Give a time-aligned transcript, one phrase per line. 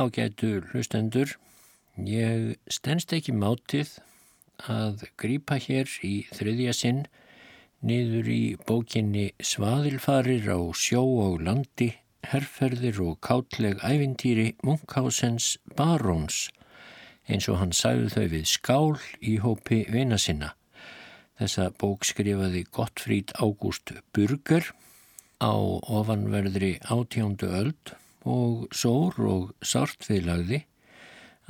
[0.00, 1.34] Ágætu hlustendur,
[2.00, 3.90] ég stennst ekki mátið
[4.72, 7.02] að grýpa hér í þriðja sinn
[7.84, 11.90] niður í bókinni Svaðilfarir á sjó og landi,
[12.24, 16.46] herrferðir og kátleg ævintýri Munkhásens Baróns
[17.28, 20.54] eins og hann sagði þau við skál í hópi vina sinna.
[21.36, 24.72] Þessa bók skrifaði Gottfríd Ágúst Burger
[25.44, 27.98] á ofanverðri átjándu öld
[28.28, 30.64] og sór og sartviðlagði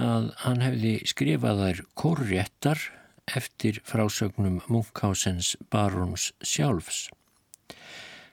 [0.00, 2.82] að hann hefði skrifað þær korréttar
[3.36, 7.08] eftir frásögnum Munkhásens baróns sjálfs.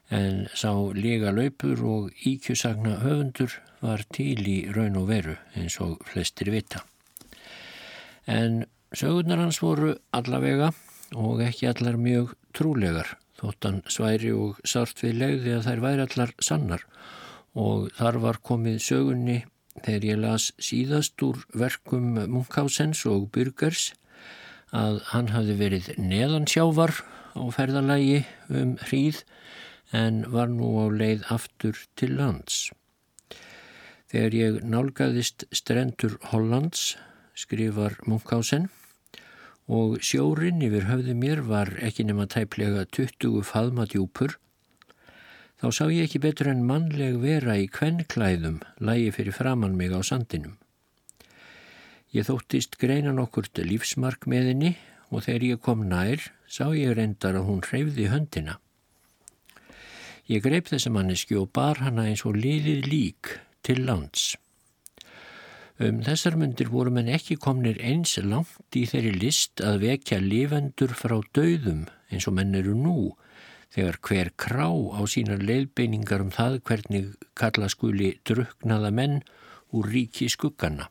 [0.09, 5.99] En sá lega laupur og íkjusagna höfundur var til í raun og veru eins og
[6.07, 6.85] flestir vita.
[8.25, 10.72] En sögurnar hans voru allavega
[11.16, 17.26] og ekki allar mjög trúlegar þóttan sværi og sartviðlegði að þær væri allar sannar og
[17.53, 19.38] þar var komið sögunni
[19.84, 23.91] þegar ég las síðast úr verkum Munkhásens og Byrgers
[24.75, 26.94] að hann hafði verið neðansjávar
[27.38, 29.24] á ferðalagi um hríð
[29.96, 32.72] en var nú á leið aftur til lands.
[34.12, 36.97] Þegar ég nálgæðist strendur Hollands,
[37.36, 38.69] skrifar Munkhásen,
[39.68, 44.38] og sjórin yfir höfðu mér var ekki nema tæplega 20 faðmadjúpur
[45.57, 50.01] þá sá ég ekki betur en mannleg vera í kvennklæðum lægi fyrir framann mig á
[50.06, 50.57] sandinum.
[52.13, 54.72] Ég þóttist greina nokkurt lífsmark með henni
[55.09, 58.57] og þegar ég kom nær sá ég reyndar að hún hreyfði höndina.
[60.28, 64.35] Ég greip þessa manneski og bar hana eins og liðið lík til lands.
[65.78, 70.94] Um þessar myndir voru menn ekki komnir eins langt í þeirri list að vekja lifendur
[70.97, 72.97] frá döðum eins og menn eru nú
[73.73, 79.19] þegar hver krá á sínar leiðbeiningar um það hvernig kalla skuli druknaða menn
[79.75, 80.89] úr ríki skuggana.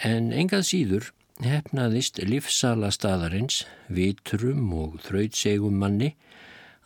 [0.00, 1.10] En engað síður
[1.44, 6.14] hefnaðist livsala staðarins, vitrum og þrautsegum manni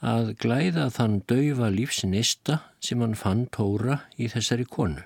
[0.04, 5.02] að glæða þann daufa lífsnista sem hann fann tóra í þessari konu.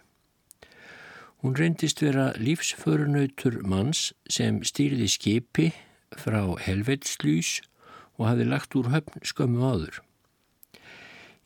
[1.38, 5.68] Hún reyndist vera lífsförunautur manns sem stýrði skipi
[6.18, 7.77] frá helvetslýs og
[8.26, 10.00] hafði lagt úr höfn skömmu áður.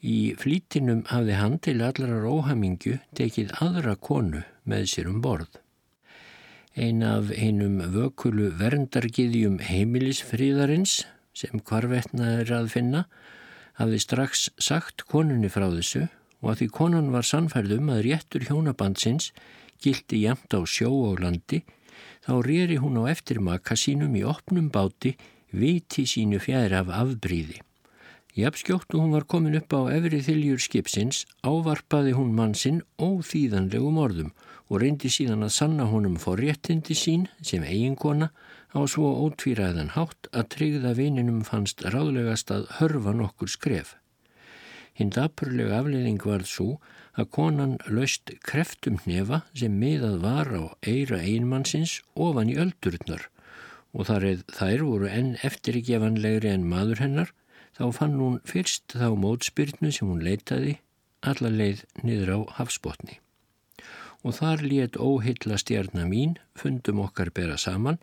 [0.03, 5.61] Í flítinum hafði hann til allarar óhamingju tekið aðra konu með sér um borð.
[6.75, 11.03] Ein af einum vökulu verndargiðjum heimilisfríðarins
[11.37, 13.05] sem hvarvetna er að finna
[13.79, 16.07] hafði strax sagt konunni frá þessu
[16.43, 19.31] og að því konan var sannfærðum að réttur hjónabandsins
[19.83, 21.63] gildi jæmt á sjó og landi
[22.27, 25.15] þá rýri hún á eftir maka sínum í opnum báti
[25.53, 27.61] viti sínu fjær af afbríði.
[28.33, 34.31] Jafnskjóttu hún var komin upp á efri þiljur skipsins, ávarpaði hún mann sinn óþýðanlegum orðum
[34.73, 38.31] og reyndi síðan að sanna honum fór réttindi sín sem eiginkona
[38.73, 43.99] á svo ótvíræðan hátt að tryggða vininum fannst ráðlegast að hörfa nokkur skref.
[44.97, 46.71] Hinn dapurlega afleiðing varð svo
[47.13, 53.29] að konan löst kreftum hnefa sem miðað var á eira einmannsins ofan í öldurnar
[53.93, 57.33] og þar eð þær voru enn eftirgefanlegri en maður hennar,
[57.77, 60.79] þá fann hún fyrst þá mótspyrnu sem hún leitaði
[61.23, 63.19] alla leið niður á hafsbotni.
[64.23, 67.99] Og þar létt óhylla stjarnar mín, fundum okkar bera saman,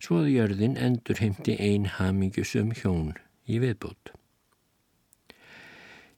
[0.00, 3.12] svo að jörðin endur heimti ein hamingjusum hjón
[3.50, 4.14] í viðbót.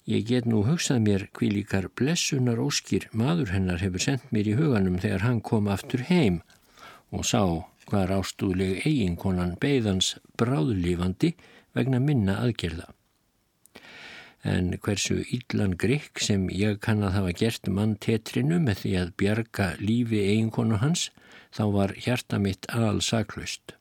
[0.09, 4.99] Ég get nú hugsað mér kvílíkar blessunar óskir maður hennar hefur sendt mér í huganum
[5.03, 6.41] þegar hann kom aftur heim
[7.15, 7.43] og sá
[7.93, 11.35] hvar ástúðleg eiginkonan beigðans bráðlífandi
[11.77, 12.89] vegna minna aðgerða.
[14.43, 19.13] En hversu yllan grikk sem ég kann að hafa gert mann tetrinu með því að
[19.23, 21.11] bjarga lífi eiginkonu hans,
[21.55, 23.77] þá var hjarta mitt alsaklaust.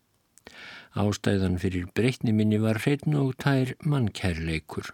[0.91, 4.91] Ástæðan fyrir breytni minni var hreitn og tær mannkærleikur.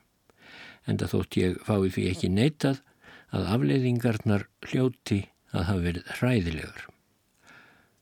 [0.87, 2.83] Enda þótt ég fái því ekki neitað
[3.35, 6.85] að afleiðingarnar hljóti að hafa verið hræðilegar.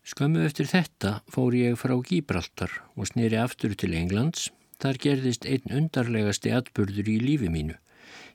[0.06, 4.52] Skömmu eftir þetta fór ég frá Gíbraltar og snýri aftur til Englands.
[4.78, 7.74] Þar gerðist einn undarlegasti atbyrður í lífi mínu.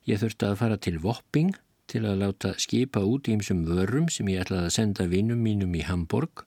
[0.08, 1.52] Ég þurfti að fara til Vopping
[1.87, 5.84] til að láta skipa út ímsum vörum sem ég ætlaði að senda vinnum mínum í
[5.87, 6.43] Hamburg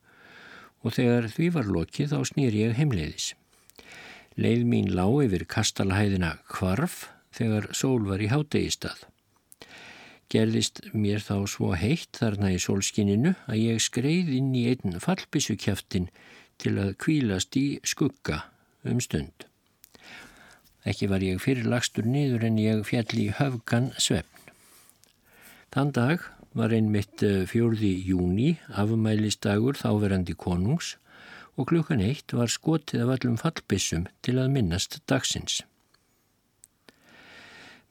[0.84, 3.31] og þegar því var lokið þá snýri ég heimleiðis.
[4.36, 9.08] Leið mín lág yfir kastalhæðina kvarf þegar sól var í hátegi-stað
[10.31, 16.10] gerðist mér þá svo heitt þarna í solskininu að ég skreið inn í einn fallbissukjaftin
[16.62, 18.44] til að kvílast í skugga
[18.88, 19.48] um stund.
[20.84, 24.52] Ekki var ég fyrir lagstur niður en ég fjall í höfgan svefn.
[25.74, 30.98] Þann dag var einmitt eh, fjórði júni, afmælistagur þáverandi konungs
[31.58, 35.62] og klukkan eitt var skotið af allum fallbissum til að minnast dagsins.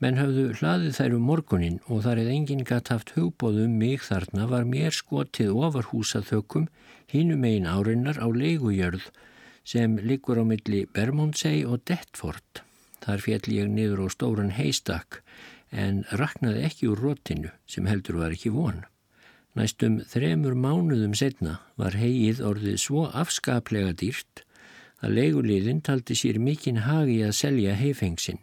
[0.03, 4.03] Menn hafðu hlaðið þær um morgunin og þar eða enginn gatt haft hugbóðum um mig
[4.03, 6.65] þarna var mér skotið ofar húsaþökkum
[7.13, 9.07] hínum einn árinnar á leigujörð
[9.63, 12.65] sem liggur á milli Bermondsey og Detford.
[12.99, 15.23] Þar fjall ég niður á stóran heistak
[15.71, 18.83] en raknaði ekki úr rótinu sem heldur var ekki von.
[19.55, 24.43] Næstum þremur mánuðum setna var heið orðið svo afskaplega dýrt
[24.99, 28.43] að leiguliðin taldi sér mikinn hagi að selja heifengsinn.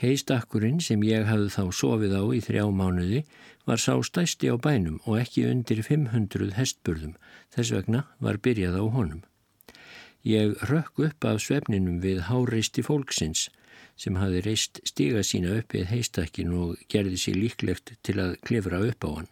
[0.00, 3.20] Heistakkurinn sem ég hafði þá sofið á í þrjá mánuði
[3.68, 7.14] var sá stæsti á bænum og ekki undir 500 hestburðum,
[7.54, 9.22] þess vegna var byrjað á honum.
[10.24, 13.50] Ég rökk upp af svefninum við háreisti fólksins
[13.96, 18.80] sem hafi reist stiga sína upp við heistakkin og gerði sér líklegt til að klifra
[18.82, 19.30] upp á hann.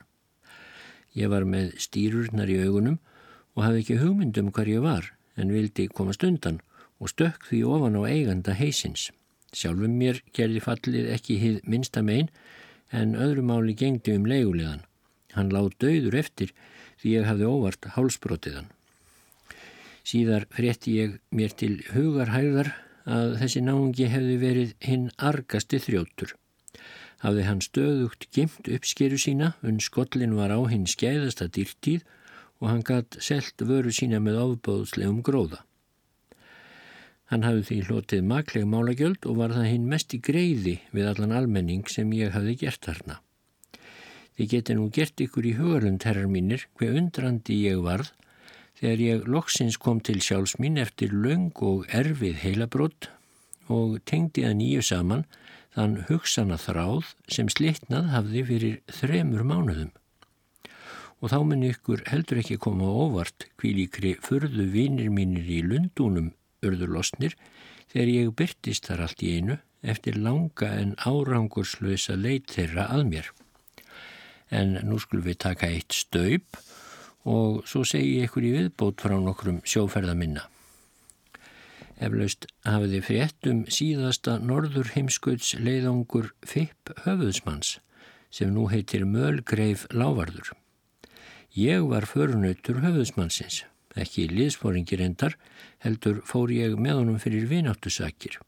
[1.18, 3.00] Ég var með stýrurnar í augunum
[3.56, 6.60] og hafði ekki hugmyndum hvar ég var en vildi komast undan
[7.02, 9.10] og stökk því ofan á eiganda heisins.
[9.52, 12.30] Sjálfum mér gerði fallið ekki hið minsta megin
[12.92, 14.84] en öðru máli gengdi um leigulegan.
[15.36, 16.52] Hann láð döður eftir
[17.00, 18.70] því ég hafði óvart hálsbrotiðan.
[20.08, 22.72] Síðar frétti ég mér til hugarhæðar
[23.06, 26.34] að þessi náungi hefði verið hinn argasti þrjóttur.
[27.22, 32.02] Hafði hann stöðugt gimt uppskeru sína, unn skollin var á hinn skeiðasta dýrtíð
[32.62, 35.62] og hann gatt selt vöru sína með ofbóðslegum gróða.
[37.32, 41.30] Hann hafði því hlotið makleg málagjöld og var það hinn mest í greiði við allan
[41.32, 43.14] almenning sem ég hafði gert þarna.
[44.36, 48.10] Þið geti nú gert ykkur í hugarund, herrar mínir, hver undrandi ég varð
[48.76, 53.08] þegar ég loksins kom til sjálfs mín eftir löng og erfið heilabrótt
[53.72, 55.24] og tengdi að nýju saman
[55.72, 59.88] þann hugsana þráð sem slitnað hafði fyrir þremur mánuðum.
[61.24, 66.32] Og þá mun ykkur heldur ekki koma óvart hví líkri förðu vinir mínir í lundunum
[66.62, 67.36] urður losnir
[67.92, 73.30] þegar ég byrtist þar allt í einu eftir langa en árangurslösa leit þeirra að mér.
[74.52, 76.58] En nú skulum við taka eitt staup
[77.28, 80.46] og svo segi ég ykkur í viðbót frá nokkrum sjóferða minna.
[82.02, 87.76] Eflaust hafiði frétt um síðasta norður heimskauts leiðangur Fipp höfuðsmanns
[88.32, 90.54] sem nú heitir Mölgreif Lávarður.
[91.52, 93.62] Ég var förunautur höfuðsmannsins
[93.98, 95.36] ekki liðsfóringir endar,
[95.84, 98.38] heldur fór ég með honum fyrir vináttusakir.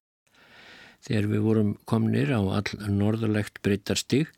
[1.04, 4.30] Þegar við vorum komnir á all norðalegt breytarstig,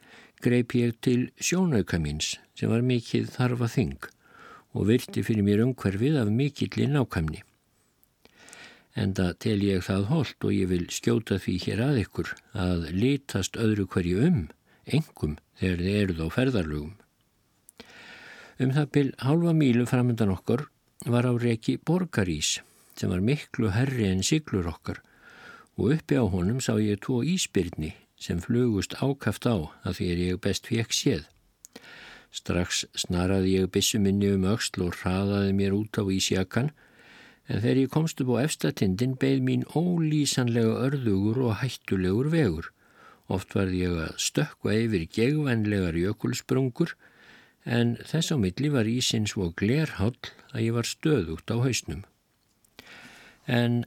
[0.43, 4.09] greip ég til sjónauka míns sem var mikið þarfa þing
[4.77, 7.41] og virti fyrir mér umhverfið af mikilli nákvæmni.
[8.97, 13.57] Enda tel ég það holdt og ég vil skjóta því hér að ykkur að litast
[13.61, 14.39] öðru hverju um,
[14.89, 16.95] engum þegar þið eruð á ferðarlugum.
[18.57, 20.65] Um það byl halva mílu framöndan okkur
[21.05, 22.61] var á reki borgarís
[22.97, 25.03] sem var miklu herri en siglur okkar
[25.77, 30.21] og uppi á honum sá ég tvo íspyrni sem flugust ákaft á að því er
[30.25, 31.25] ég best fekk séð.
[32.33, 36.73] Strax snaraði ég bissuminni um auksl og hraðaði mér út á ísjakan
[37.47, 42.73] en þegar ég komst upp á efstatindin beð mín ólýsanlega örðugur og hættulegur vegur.
[43.29, 46.97] Oft varði ég að stökka yfir gegvænlegar jökulsprungur
[47.67, 50.15] en þess á milli var ísinn svo glerhall
[50.55, 52.05] að ég var stöðugt á hausnum.
[53.47, 53.85] En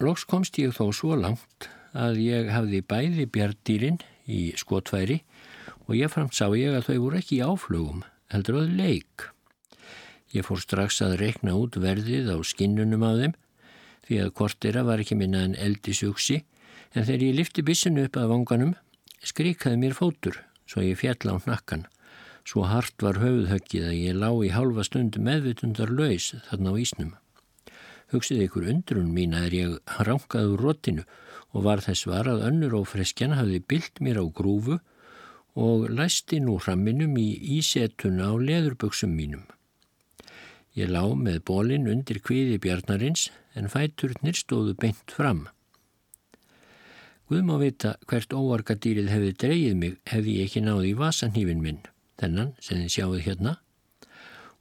[0.00, 4.00] loks komst ég þó svo langt að ég hafði bæði bjardýrin
[4.30, 5.20] í skotfæri
[5.86, 9.28] og ég framt sá ég að þau voru ekki í áflugum, heldur að leik.
[10.32, 13.34] Ég fór strax að rekna út verðið á skinnunum á þeim
[14.06, 16.44] því að kortera var ekki minna en eldisugsi
[16.94, 18.76] en þegar ég lifti bissinu upp að vanganum
[19.26, 20.38] skríkaði mér fótur
[20.70, 21.84] svo ég fjall á nakkan
[22.44, 27.10] Svo hart var höfuðhöggið að ég lá í halva stund meðvitundar laus þarna á ísnum.
[28.10, 31.04] Hugsið ykkur undrun mín að ég ránkaði úr rótinu
[31.54, 34.80] og var þess var að önnur ófreskjan hafði byllt mér á grúfu
[35.60, 37.28] og læsti nú hramminum í
[37.58, 39.44] ísetuna á leðurböksum mínum.
[40.74, 43.28] Ég lá með bólinn undir kviði bjarnarins
[43.58, 45.48] en fæturnir stóðu beint fram.
[47.30, 51.82] Guð má vita hvert óarkadýrið hefði dreyið mig hefði ég ekki náði í vasanhífin minn
[52.20, 53.56] þennan sem þið sjáuð hérna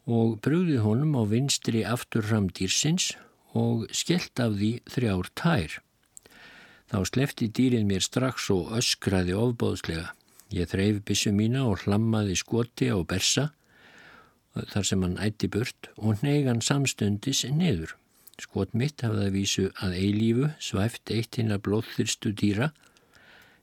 [0.10, 3.12] og brúðið honum á vinstri afturram dýrsins
[3.58, 5.78] og skellt af því þrjár tær.
[6.90, 10.10] Þá slefti dýrið mér strax og öskraði ofbóðslega.
[10.50, 13.52] Ég þreif bissu mína og hlammaði skoti á bersa
[14.74, 17.94] þar sem hann ætti burt og neygan samstundis niður.
[18.40, 22.72] Skot mitt hafði að vísu að eilífu svæft eitt hinn að blóðþyrstu dýra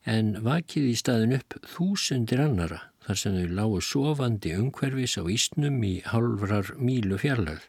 [0.07, 5.83] en vakið í staðin upp þúsundir annara þar sem þau lágu sofandi umhverfis á ísnum
[5.87, 7.61] í halvrar mílu fjarlöð.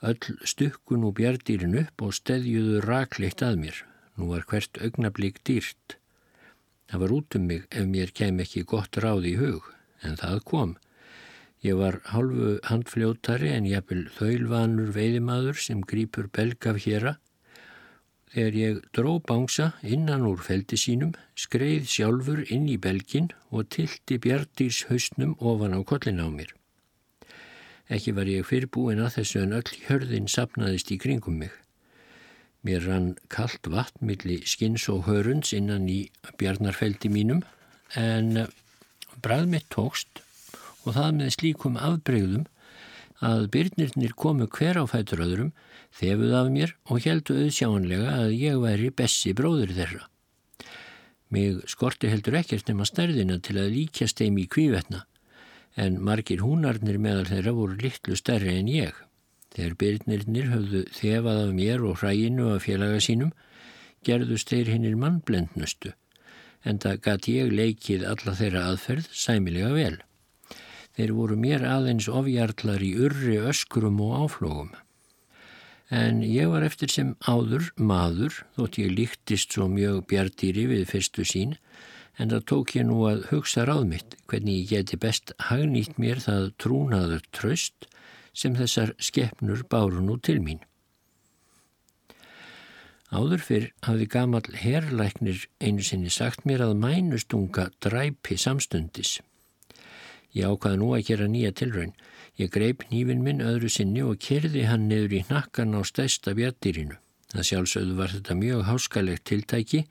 [0.00, 3.80] Öll stukkun og bjardýrin upp og steðjuðu rakleitt að mér.
[4.16, 5.96] Nú var hvert augnablík dýrt.
[6.90, 9.66] Það var út um mig ef mér kem ekki gott ráð í hug,
[10.02, 10.72] en það kom.
[11.60, 17.18] Ég var halvu handfljótari en jafnvel þaulvanur veidimaður sem grýpur belgaf héra.
[18.30, 24.20] Þegar ég dró bánsa innan úr feldi sínum, skreið sjálfur inn í belgin og tilti
[24.22, 26.52] bjardýrs hausnum ofan á kollin á mér.
[27.90, 31.50] Ekki var ég fyrrbúin að þessu en öll hörðin sapnaðist í kringum mig.
[32.62, 36.04] Mér rann kallt vatn millir skins og hörunds innan í
[36.38, 37.42] bjarnarfeldi mínum
[37.98, 38.44] en
[39.24, 40.22] bræð mitt tókst
[40.84, 42.46] og það með slíkum afbreyðum
[43.20, 45.52] að byrnirnir komu hver á fætur öðrum,
[45.96, 50.06] þefuð af mér og heldu auðsjáanlega að ég væri bessi bróður þeirra.
[51.30, 55.04] Mig skorti heldur ekkert nema stærðina til að líkjast þeim í kvívetna,
[55.76, 58.96] en margir húnarnir meðal þeirra voru litlu stærri en ég.
[59.54, 63.32] Þegar byrnirnir höfðu þefað af mér og hræinu af félaga sínum,
[64.06, 65.92] gerðust þeir hinnir mannblendnustu,
[66.64, 69.98] en það gæti ég leikið alla þeirra aðferð sæmilega vel.
[70.98, 74.70] Þeir voru mér aðeins ofjarlar í urri öskrum og áflógum.
[75.90, 81.26] En ég var eftir sem áður maður, þótt ég líktist svo mjög bjardýri við fyrstu
[81.26, 81.56] sín,
[82.18, 86.20] en það tók ég nú að hugsa ráð mitt hvernig ég geti best hagnýtt mér
[86.22, 87.88] það trúnaður tröst
[88.36, 90.60] sem þessar skeppnur báru nú til mín.
[93.10, 99.18] Áður fyrr hafði gamal herrlæknir einu sinni sagt mér að mænustunga dræpi samstundis.
[100.36, 101.94] Ég ákvaði nú að gera nýja tilraun.
[102.38, 106.98] Ég greip nývin minn öðru sinni og kyrði hann niður í nakkan á stæsta bjattýrinu.
[107.34, 109.84] Það sjálfsögðu var þetta mjög háskalegt tiltæki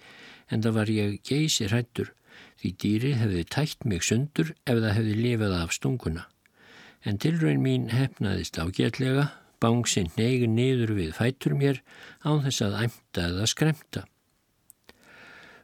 [0.49, 2.13] en það var ég geysi hrættur
[2.59, 6.25] því dýrið hefði tætt mig sundur ef það hefði lifað af stunguna.
[7.07, 9.29] En tilraun mín hefnaðist ágætlega,
[9.63, 11.79] bángsinn negin niður við fætur mér
[12.23, 14.03] án þess að æmta eða skremta.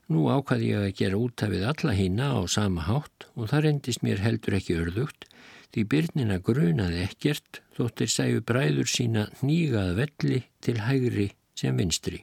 [0.06, 4.22] Nú ákvaði ég að gera útafið alla hína á sama hátt og það rendist mér
[4.22, 5.26] heldur ekki örðugt
[5.74, 12.22] því byrnina grunaði ekkert þóttir sæju bræður sína nýgað velli til hægri sem vinstri.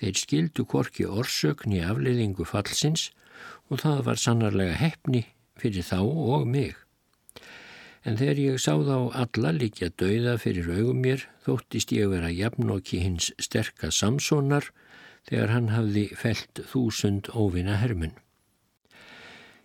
[0.00, 3.12] Þeir skildu korki orsökn í afleiðingu fallsins
[3.70, 5.22] og það var sannarlega hefni
[5.60, 6.74] fyrir þá og mig.
[8.04, 13.00] En þegar ég sá þá alla líkja dauða fyrir augum mér þóttist ég vera jafnokki
[13.06, 14.68] hins sterka samsónar
[15.28, 18.14] þegar hann hafði felt þúsund óvina hermun.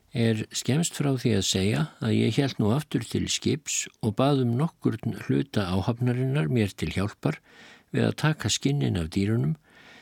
[0.10, 4.56] Er skemst frá því að segja að ég held nú aftur til skips og baðum
[4.58, 4.98] nokkur
[5.28, 7.38] hluta áhafnarinnar mér til hjálpar
[7.94, 9.54] við að taka skinnin af dýrunum,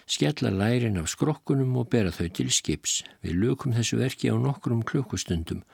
[0.07, 3.01] skella lærin af skrokkunum og bera þau til skips.
[3.19, 5.65] Við lukum þessu verki á nokkrum klukkustundum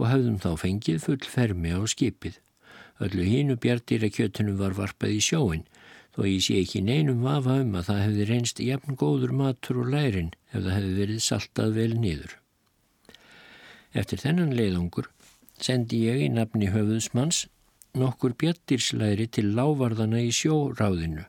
[0.00, 2.40] og hafðum þá fengið full fermi á skipið.
[3.04, 5.64] Öllu hínu bjartýra kjötunum var varpað í sjóin
[6.14, 9.90] þó ég sé ekki neinum vafa um að það hefði reynst jafn góður matur og
[9.94, 12.36] lærin ef það hefði verið saltað vel nýður.
[13.94, 15.10] Eftir þennan leiðungur
[15.62, 17.44] sendi ég í nafni höfuðsmanns
[17.98, 21.26] nokkur bjattirslæri til lávarðana í sjóráðinu,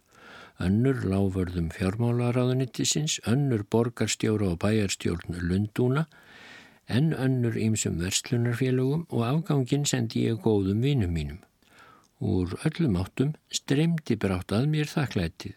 [0.62, 6.06] önnur lávarðum fjármálaráðunittisins, önnur borgarstjóra og bæjarstjórn Lundúna,
[6.88, 11.40] en önnur ímsum verslunarfélögum og afgangin sendi ég góðum vinum mínum.
[12.20, 15.56] Úr öllum áttum streymdi brátt að mér þakklætið.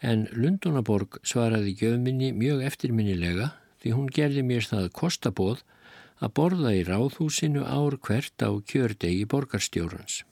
[0.00, 3.50] En Lundunaborg svaraði göfminni mjög eftirminnilega
[3.82, 5.60] því hún gerði mér það kostabóð
[6.20, 10.22] að borða í ráðhúsinu ár hvert á kjördegi borgarstjórans.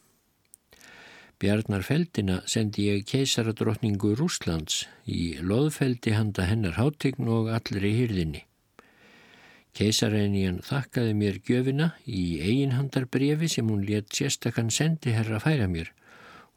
[1.38, 8.42] Bjarnarfeldina sendi ég keisaradrottningu Rúslands í loðfeldi handa hennar hátign og allri hýrðinni.
[9.76, 15.92] Keisarennian þakkaði mér gjöfina í eiginhandarbrefi sem hún létt sérstakann sendi herra færa mér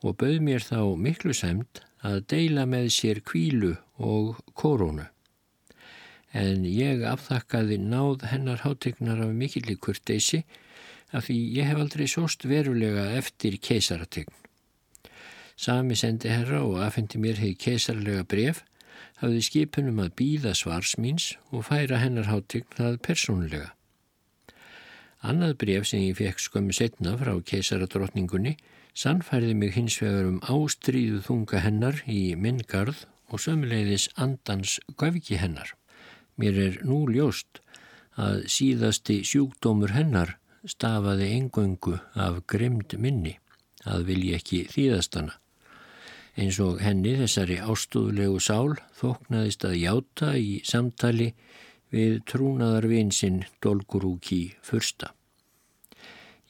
[0.02, 5.06] og bauð mér þá miklu semt að deila með sér kvílu og korónu.
[6.34, 10.42] En ég afþakkaði náð hennar hátegnar af mikillig kurteysi
[11.12, 14.32] af því ég hef aldrei sóst verulega eftir keisarategn.
[15.60, 18.64] Sami sendi herra og afhendi mér hegi keisarlega bref
[19.22, 23.70] hafði skipunum að býða svarsmýns og færa hennar hátign það persónulega.
[25.22, 28.56] Annað bref sem ég fekk skömmu setna frá keisaradrottningunni
[28.98, 35.70] sannfærði mig hins vegar um ástríðu þunga hennar í minngarð og sömuleiðis andans gafiki hennar.
[36.42, 37.62] Mér er nú ljóst
[38.18, 43.38] að síðasti sjúkdómur hennar stafaði engöngu af grimd minni,
[43.86, 45.38] að vilja ekki þýðastana
[46.40, 51.32] eins og henni þessari ástúðlegu sál þóknaðist að játa í samtali
[51.92, 55.12] við trúnaðarvinsinn Dolgurúki fyrsta.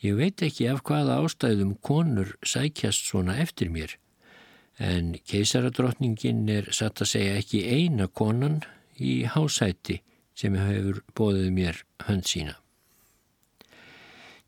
[0.01, 3.97] Ég veit ekki af hvaða ástæðum konur sækjast svona eftir mér,
[4.81, 8.61] en keisaradrottningin er satt að segja ekki eina konan
[8.97, 9.99] í hásæti
[10.37, 12.57] sem hefur bóðið mér hönd sína.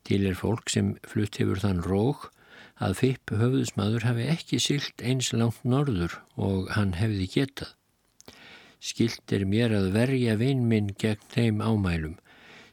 [0.04, 2.33] Til er fólk sem flutt hefur þann rók
[2.84, 7.72] að Fipp höfðusmaður hafi ekki sylt eins langt norður og hann hefði getað.
[8.84, 12.18] Skilt er mér að verja vinn minn gegn þeim ámælum.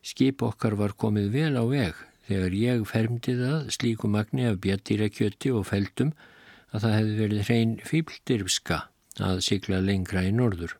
[0.03, 5.53] Skip okkar var komið vel á veg þegar ég fermdi það slíku magni af bjattýrakjöti
[5.55, 6.13] og feldum
[6.71, 8.79] að það hefði verið hrein fýbldirfska
[9.21, 10.77] að sigla lengra í norður.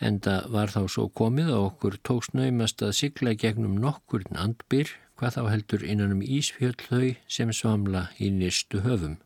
[0.00, 5.36] Enda var þá svo komið að okkur tóks naumast að sigla gegnum nokkurn andbyr hvað
[5.36, 9.18] þá heldur innan um ísfjöld þau sem svamla í nýrstu höfum.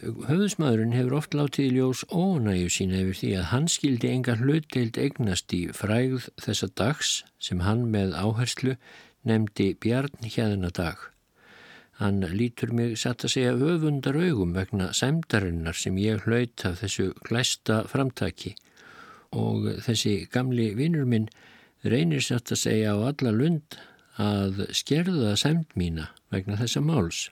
[0.00, 5.00] Höfðusmaðurinn hefur oft látið í ljós ónæju sína yfir því að hann skildi enga hlutdeild
[5.00, 7.10] eignast í frægð þessa dags
[7.42, 8.76] sem hann með áherslu
[9.28, 10.96] nefndi Bjarn hérna dag.
[12.00, 17.10] Hann lítur mig satt að segja öfundar augum vegna sæmdarinnar sem ég hlaut af þessu
[17.26, 18.54] glæsta framtaki
[19.36, 21.28] og þessi gamli vinnur minn
[21.84, 23.76] reynir satt að segja á alla lund
[24.20, 27.28] að skerða sæmt mína vegna þessa máls.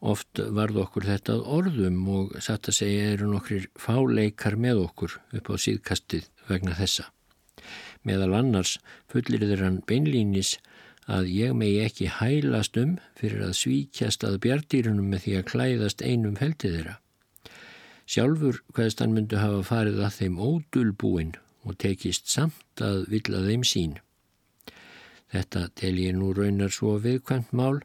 [0.00, 5.50] Oft varð okkur þetta orðum og satt að segja eru nokkrir fáleikar með okkur upp
[5.52, 7.10] á síðkastið vegna þessa.
[8.08, 8.78] Meðal annars
[9.12, 10.54] fullir þeir hann beinlínis
[11.10, 16.04] að ég megi ekki hælast um fyrir að svíkjast að bjardýrunum með því að klæðast
[16.06, 16.96] einum feldið þeirra.
[18.10, 21.34] Sjálfur hvaðst hann myndu hafa farið að þeim ódulbúin
[21.66, 23.98] og tekist samt að vilja þeim sín.
[25.30, 27.82] Þetta tel ég nú raunar svo viðkvæmt mál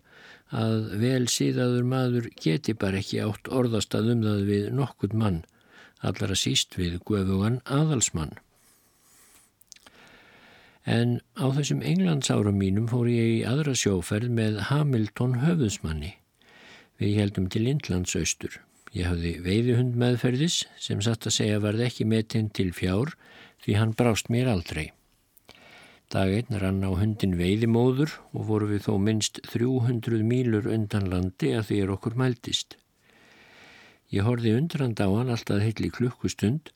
[0.56, 5.44] að vel síðaður maður geti bara ekki átt orðastað um það við nokkur mann,
[6.02, 8.38] allara síst við guðugan aðalsmann.
[10.86, 16.14] En á þessum englandsárum mínum fór ég í aðra sjóferð með Hamilton höfðusmanni.
[17.02, 18.60] Við heldum til Indlandsaustur.
[18.96, 23.16] Ég hafði veiðihund meðferðis sem satt að segja varð ekki metinn til fjár
[23.66, 24.92] því hann brást mér aldrei.
[26.14, 31.50] Dag einn rann á hundin veiðimóður og voru við þó minst 300 mílur undan landi
[31.58, 32.78] að því er okkur mæltist.
[34.14, 36.70] Ég horfi undrand á hann alltaf heitli klukkustund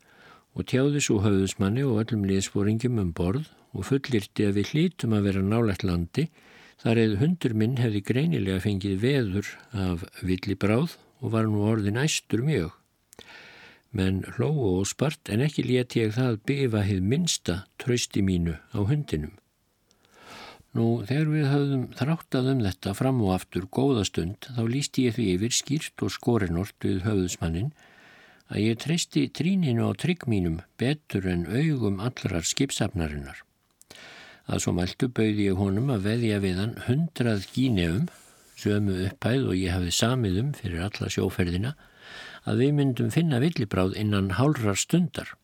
[0.57, 5.29] og tjáði svo höfðusmanni og öllum liðsfóringum um borð og fullirti að við hlítum að
[5.29, 6.25] vera nálægt landi
[6.81, 9.53] þar eða hundur minn hefði greinilega fengið veður
[9.85, 12.73] af villibráð og var nú orðin æstur mjög
[13.95, 18.79] menn hlóu og spart en ekki let ég það byfa hið minsta trösti mínu á
[18.79, 19.35] hundinum.
[20.77, 25.15] Nú, þegar við höfðum þráttað um þetta fram og aftur góða stund, þá lísti ég
[25.17, 27.71] því yfir skýrt og skorinort við höfðusmannin
[28.49, 33.41] að ég treysti tríninu á trygg mínum betur en augum allrar skipsafnarinnar.
[34.49, 38.07] Að svo mæltu bauði ég honum að veðja við hann hundrað gínefum,
[38.57, 41.75] sömu upphæð og ég hafði samið um fyrir alla sjóferðina,
[42.49, 45.35] að við myndum finna villibráð innan hálrar stundar.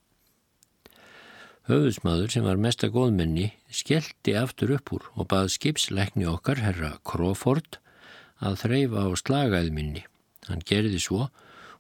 [1.70, 7.80] Höfusmaður sem var mesta góðmenni skellti aftur upp úr og bað skipsleikni okkar, herra Crawford,
[8.38, 10.04] að þreyfa á slagaðminni.
[10.46, 11.30] Hann gerði svo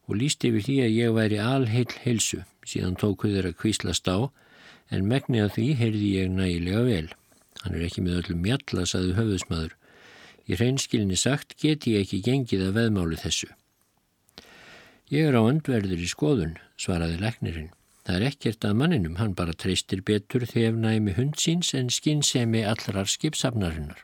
[0.05, 4.29] og lísti yfir því að ég væri alheil heilsu, síðan tók við þeirra kvíslast á,
[4.93, 7.07] en megni að því heyrði ég nægilega vel.
[7.61, 9.77] Hann er ekki með öllum mjalla, saði höfusmaður.
[10.45, 13.49] Í hreinskilni sagt get ég ekki gengið að veðmáli þessu.
[15.13, 17.69] Ég er á öndverður í skoðun, svaraði leknirinn.
[18.05, 24.01] Það er ekkert að manninum, hann bara treystir betur þefnæmi hundsins en skinnsemi allrar skipsafnarinnar.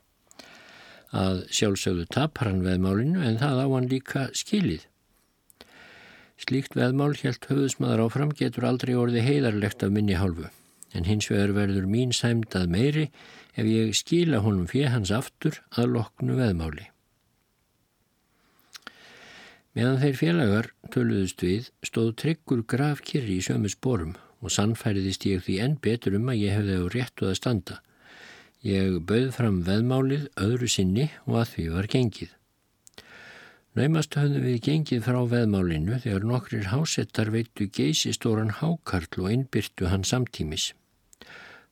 [1.09, 4.85] Að sjálfsögðu tapar hann veðmálinu en það á hann líka skilið.
[6.41, 10.53] Slíkt veðmál helt höfðusmaður áfram getur aldrei orði heiðarlegt af minni hálfu,
[10.93, 13.09] en hins vegar verður mín sæmdað meiri
[13.57, 16.91] ef ég skila honum fyrir hans aftur að loknu veðmáli.
[19.71, 25.45] Meðan þeir félagar töluðust við stóð tryggur graf kyrri í sömu sporum og sannfæriðist ég
[25.45, 27.77] því enn betur um að ég hefði á réttu að standa.
[28.67, 32.36] Ég bauð fram veðmálið öðru sinni og að því var gengið.
[33.79, 40.03] Naumast höfðum við gengið frá veðmálinu þegar nokkrir hásettar veittu geysistóran hákarl og innbyrtu hann
[40.03, 40.73] samtímis.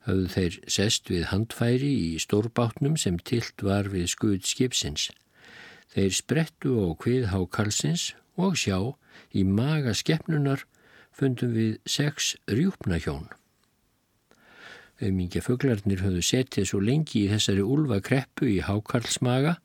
[0.08, 5.10] Höfðu þeir sest við handfæri í stórbátnum sem tilt var við skuð skipsins.
[5.90, 8.78] Þeir sprettu á hvið hákalsins og sjá
[9.34, 10.66] í maga skeppnunar
[11.16, 13.28] fundum við sex rjúpnahjón.
[15.00, 19.58] Auðmingja fugglarnir höfðu setið svo lengi í þessari úlva kreppu í hákarlsmaga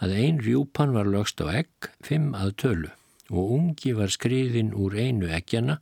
[0.00, 2.92] að ein rjúpan var lögst á egg, fimm að tölu
[3.28, 5.76] og ungi var skriðin úr einu eggjana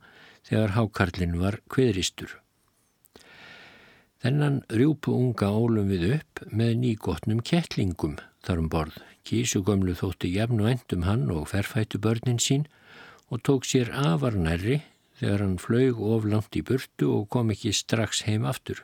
[0.47, 2.33] þegar hákarlin var kviðristur.
[4.23, 8.97] Þennan rjúpu unga ólum við upp með nýgotnum kettlingum þarum borð.
[9.27, 12.67] Kísu gömlu þótti jafn og endum hann og ferfættu börnin sín
[13.27, 14.81] og tók sér afar nærri
[15.19, 18.83] þegar hann flög oflant í burtu og kom ekki strax heim aftur.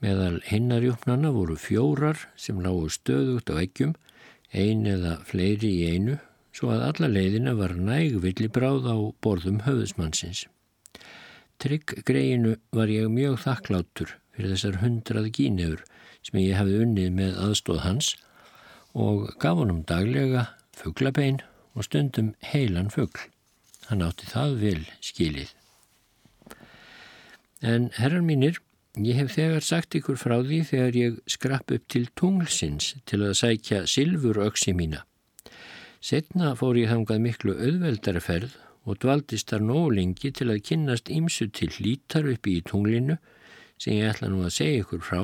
[0.00, 3.94] Meðal hinnarjúpnana voru fjórar sem lágu stöðugt á eggjum,
[4.52, 6.18] ein eða fleiri í einu,
[6.56, 10.46] svo að alla leiðina var næg villibráð á borðum höfðusmannsins.
[11.60, 15.84] Trygg greinu var ég mjög þakklátur fyrir þessar hundrað gínefur
[16.26, 18.12] sem ég hefði unnið með aðstóð hans
[18.96, 21.40] og gaf honum daglega fugglabein
[21.76, 23.28] og stundum heilan fuggl.
[23.88, 25.52] Hann átti það vel skilið.
[27.62, 28.58] En herrar mínir,
[28.96, 33.34] Ég hef þegar sagt ykkur frá því þegar ég skrapp upp til tunglsins til að
[33.36, 35.02] sækja silfur öksi mína.
[36.00, 38.54] Setna fór ég þangað miklu auðveldara ferð
[38.88, 43.18] og dvaldist þar nólengi til að kynnast ímsu til hlítar uppi í tunglinu
[43.76, 45.20] sem ég ætla nú að segja ykkur frá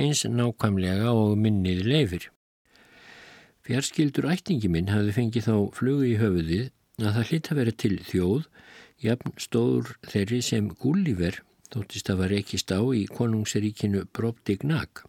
[0.00, 2.28] eins nákvæmlega og minnið leifir.
[3.62, 6.70] Fjarskildur ættingi minn hafði fengið þá flugu í höfuðið
[7.02, 8.46] að það hlýtt að vera til þjóð,
[9.02, 15.04] jafn stóður þeirri sem Gulliver þóttist að var ekist á í konungsríkinu Brobdingnag.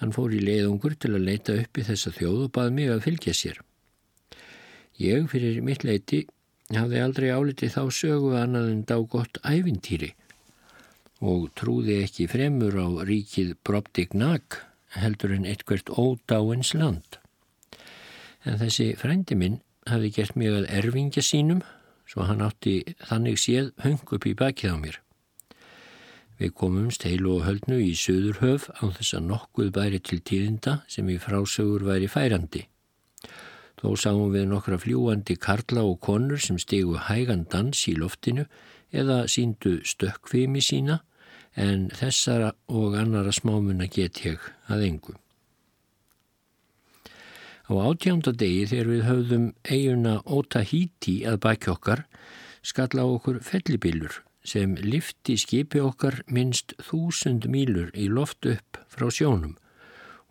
[0.00, 3.04] Hann fór í leiðungur til að leita upp í þessa þjóð og bað mig að
[3.06, 3.60] fylgja sér.
[5.00, 6.24] Ég fyrir mitt leiti
[6.74, 10.14] hafði aldrei álitið þá sögu annað en dá gott ævintýri
[11.22, 14.58] og trúði ekki fremur á ríkið Brobdingnag
[14.98, 17.18] heldur en eitthvert ódáins land.
[18.44, 21.62] En þessi frændi minn hafði gert mig að erfingja sínum
[22.08, 25.00] svo hann átti þannig séð hung upp í bakið á mér.
[26.38, 31.08] Við komumst heilu og höldnu í Suðurhöf á þess að nokkuð bæri til tíðinda sem
[31.08, 32.64] í frásögur væri færandi.
[33.78, 38.48] Þó sáum við nokkra fljúandi karla og konur sem stegu hægan dans í loftinu
[38.94, 41.00] eða síndu stökkfimi sína
[41.54, 45.14] en þessara og annara smámuna get ég að engu.
[47.64, 52.04] Á átjánda degi þegar við höfðum eiguna Otahiti að bækjokkar
[52.64, 59.08] skalla á okkur fellibillur sem lifti skipi okkar minst þúsund mílur í loft upp frá
[59.08, 59.56] sjónum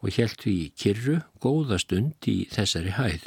[0.04, 3.26] og helt við í kyrru góða stund í þessari hæð.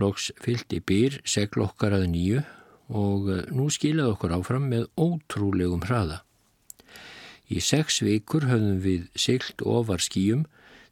[0.00, 2.42] Lóks fylgdi byr segl okkar að nýju
[2.90, 6.22] og eh, nú skilaði okkur áfram með ótrúlegum hraða.
[7.50, 10.44] Í sex vikur höfðum við siglt ofar skíum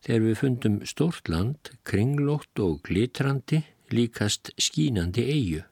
[0.03, 3.63] þegar við fundum stórt land, kringlótt og glitrandi
[3.95, 5.63] líkast skínandi eigu.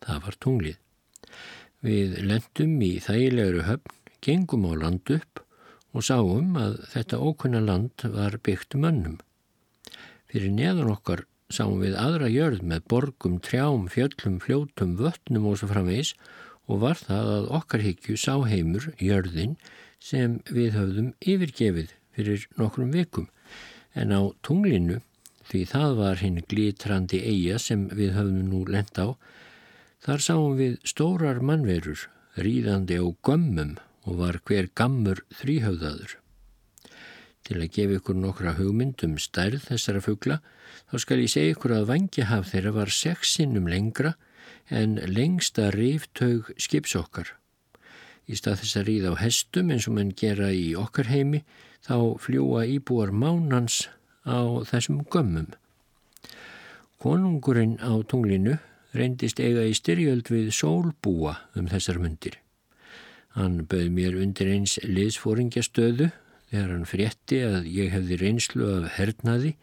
[0.00, 0.78] Það var tunglið.
[1.80, 5.42] Við lendum í þægilegri höfn, gengum á land upp
[5.96, 9.18] og sáum að þetta ókunna land var byggt mönnum.
[10.30, 15.70] Fyrir neðan okkar sáum við aðra jörð með borgum, trjám, fjöllum, fljótum, vötnum og svo
[15.70, 16.14] framvegs
[16.70, 19.56] og var það að okkar higgju sá heimur, jörðin,
[19.98, 23.28] sem við höfðum yfirgefið fyrir nokkrum vikum.
[23.98, 25.00] En á tunglinu,
[25.50, 29.18] því það var hinn glitrandi eiga sem við höfðum nú lend á,
[30.00, 32.06] Þar sáum við stórar mannverur
[32.40, 33.74] ríðandi á gömmum
[34.08, 36.14] og var hver gammur þrýhauðaður.
[37.50, 40.36] Til að gefa ykkur nokkra hugmynd um stærð þessara fuggla
[40.92, 44.12] þá skal ég segja ykkur að vangjahaf þeirra var sexsinnum lengra
[44.70, 47.32] en lengsta riftaug skipsokkar.
[48.30, 51.42] Í stað þess að ríða á hestum eins og mann gera í okkar heimi
[51.82, 53.88] þá fljúa íbúar mánans
[54.22, 55.50] á þessum gömmum.
[57.02, 58.60] Konungurinn á tunglinu
[58.94, 62.38] reyndist eiga í styrjöld við sólbúa um þessar myndir.
[63.34, 66.12] Hann bauð mér undir eins liðsfóringjastöðu
[66.50, 69.54] þegar hann frétti að ég hefði reynslu af hernaði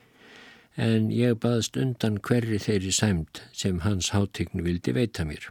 [0.88, 5.50] en ég baðst undan hverri þeirri sæmt sem hans hátegn vildi veita mér.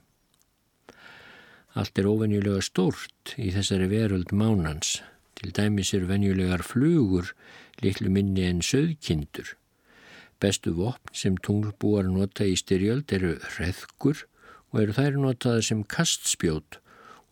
[1.77, 5.03] Allt er óvenjulega stórt í þessari veröld mánans,
[5.37, 7.35] til dæmis er venjulegar flugur
[7.83, 9.57] litlu minni en söðkindur
[10.40, 14.27] Bestu vopn sem tunglbúar nota í styrjöld eru hreðkur
[14.72, 16.77] og eru þær notaðar sem kastspjót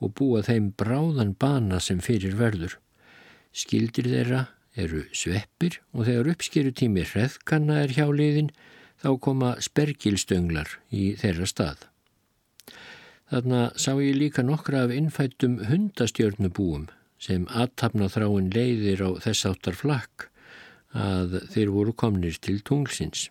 [0.01, 2.79] og búa þeim bráðan bana sem fyrir verður.
[3.55, 8.51] Skildir þeirra eru sveppir og þegar uppskerutími hreðkanna er hjá liðin
[9.03, 11.85] þá koma spergilstönglar í þeirra stað.
[13.31, 16.89] Þarna sá ég líka nokkra af innfættum hundastjörnubúum
[17.23, 20.29] sem aðtapna þráin leiðir á þess áttar flakk
[20.95, 23.29] að þeir voru komnir til tunglsins.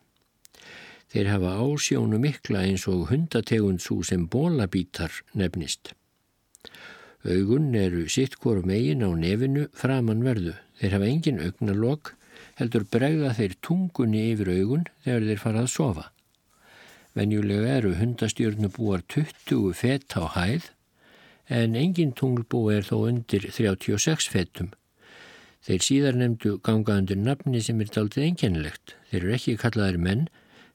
[1.13, 5.93] Þeir hafa ásjónu mikla eins og hundategund svo sem bólabítar nefnist.
[7.23, 10.57] Augun eru sitt hvorum eigin á nefinu framann verðu.
[10.79, 12.13] Þeir hafa engin augnalokk,
[12.59, 16.05] heldur bregða þeir tungunni yfir augun þegar þeir fara að sofa.
[17.15, 20.71] Venjulega eru hundastjörnubúar 20 fett á hæð
[21.47, 24.71] en engin tunglbú er þó undir 36 fettum.
[25.63, 28.97] Þeir síðar nefndu ganga undir nafni sem er daldið enginlegt.
[29.11, 30.25] Þeir eru ekki kallaðir menn,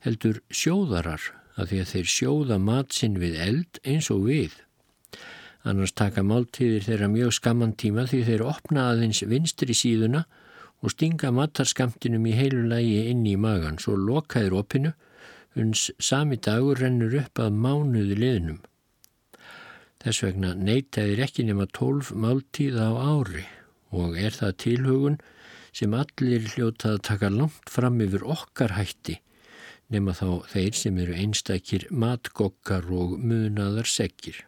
[0.06, 4.56] heldur sjóðarar af því að þeir sjóða matsinn við eld eins og við.
[5.68, 10.22] Annars taka máltíðir þeirra mjög skamman tíma því þeir opna aðeins vinstri síðuna
[10.80, 14.94] og stinga matarskamtinum í heilu lægi inn í magan, svo lokaðir opinu,
[15.58, 18.58] uns sami dagur rennur upp að mánuði liðnum.
[19.98, 23.44] Þess vegna neytaðir ekki nema tólf máltíða á ári
[23.90, 25.20] og er það tilhugun
[25.74, 29.18] sem allir hljóta að taka langt fram yfir okkar hætti
[29.92, 34.47] nema þá þeir sem eru einstakir matgokkar og munaðar segir.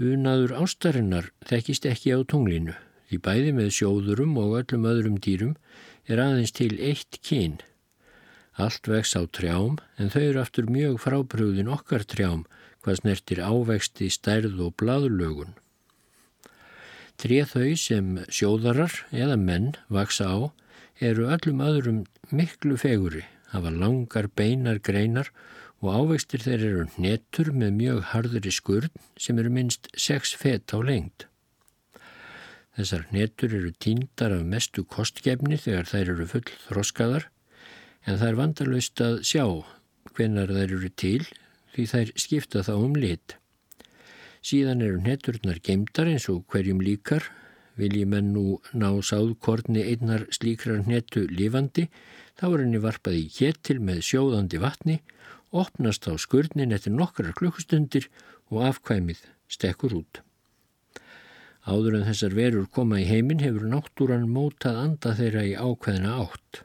[0.00, 2.72] Unaður ástarinnar þekkist ekki á tunglinu
[3.10, 5.58] því bæði með sjóðurum og öllum öðrum dýrum
[6.08, 7.58] er aðeins til eitt kyn.
[8.56, 12.46] Allt vex á trjám en þau eru aftur mjög frábröðin okkar trjám
[12.80, 15.52] hvað snertir ávexti, stærð og bladlögun.
[17.20, 20.38] Trið þau sem sjóðarar eða menn vaksa á
[20.96, 27.76] eru öllum öðrum miklu feguri, hafa langar beinar greinar og ávextir þeir eru netur með
[27.78, 31.24] mjög harðri skurð sem eru minst 6 fett á lengt.
[32.76, 37.30] Þessar netur eru tíndar af mestu kostgefni þegar þær eru full þroskaðar
[38.04, 39.44] en það er vandalust að sjá
[40.16, 41.22] hvenar þær eru til
[41.74, 43.36] því þær skipta þá um lit.
[44.40, 47.24] Síðan eru neturnar geimdar eins og hverjum líkar.
[47.80, 51.86] Vilji menn nú ná sáðkorni einnar slíkrar netu lifandi,
[52.36, 54.96] þá er henni varpað í kéttil með sjóðandi vatni,
[55.50, 58.08] opnast á skurnin eftir nokkrar klukkustundir
[58.50, 60.22] og afkvæmið stekkur út.
[61.68, 66.62] Áður en þessar verur koma í heiminn hefur náttúran mótað anda þeirra í ákveðina átt.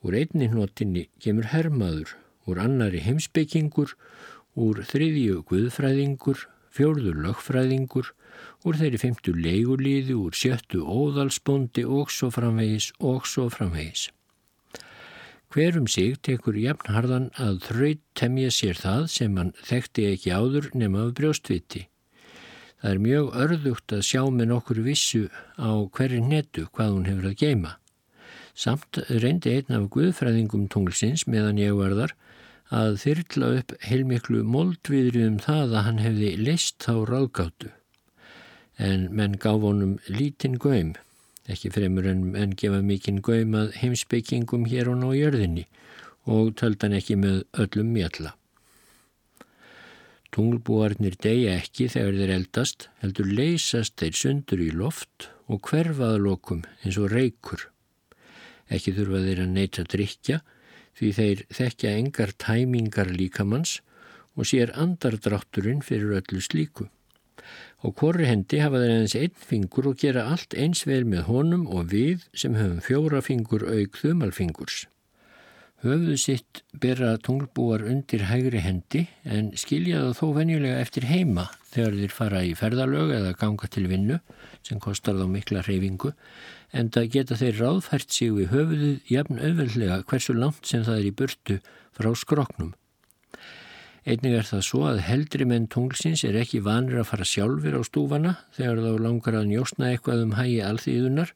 [0.00, 2.14] Úr einni hnotinni kemur hermaður,
[2.48, 3.92] úr annari heimsbyggingur,
[4.56, 8.12] úr þriðju guðfræðingur, fjórður lögfræðingur,
[8.64, 14.08] úr þeirri femtu leigulíði, úr sjöttu óðalsbóndi og svo framvegis og svo framvegis.
[15.48, 21.06] Hverum sig tekur jafnharðan að þraut temja sér það sem hann þekkti ekki áður nema
[21.06, 21.86] af brjóstviti.
[22.78, 25.22] Það er mjög örðugt að sjá með nokkur vissu
[25.56, 27.72] á hverju netu hvað hún hefur að geima.
[28.58, 32.14] Samt reyndi einn af guðfræðingum tunglsins meðan ég var þar
[32.78, 37.72] að þyrla upp heilmiklu moldviðri um það að hann hefði leist þá ráðgáttu.
[38.76, 40.92] En menn gaf honum lítinn göym,
[41.48, 45.64] ekki fremur en, en gefa mikinn göym að heimsbyggingum hér og ná jörðinni
[46.28, 48.34] og töldan ekki með öllum mjalla.
[50.34, 56.98] Tunglbúarnir deyja ekki þegar þeir eldast, heldur leysast þeir sundur í loft og hverfaðalokum eins
[57.00, 57.64] og reykur.
[58.68, 60.42] Ekki þurfa þeir að neyta drikja,
[60.98, 63.78] því þeir þekkja engar tæmingar líkamanns
[64.36, 66.90] og sér andardrátturinn fyrir öllu slíku.
[67.78, 71.66] Á korri hendi hafa þeir eins einn fingur og gera allt eins vel með honum
[71.70, 74.86] og við sem höfum fjóra fingur auk þumalfingurs.
[75.84, 81.94] Höfðu sitt bera tunglbúar undir hægri hendi en skilja það þó venjulega eftir heima þegar
[82.00, 84.18] þeir fara í ferðalög eða ganga til vinnu
[84.66, 86.10] sem kostar þá mikla hreyfingu
[86.74, 91.08] en það geta þeir ráðfært sig við höfuðið jafn auðveldlega hversu langt sem það er
[91.12, 91.60] í burtu
[91.94, 92.74] frá skroknum.
[94.08, 97.82] Einnig er það svo að heldri menn tunglsins er ekki vanir að fara sjálfur á
[97.84, 101.34] stúfana þegar þá langar að njóstna eitthvað um hægi alþýðunar.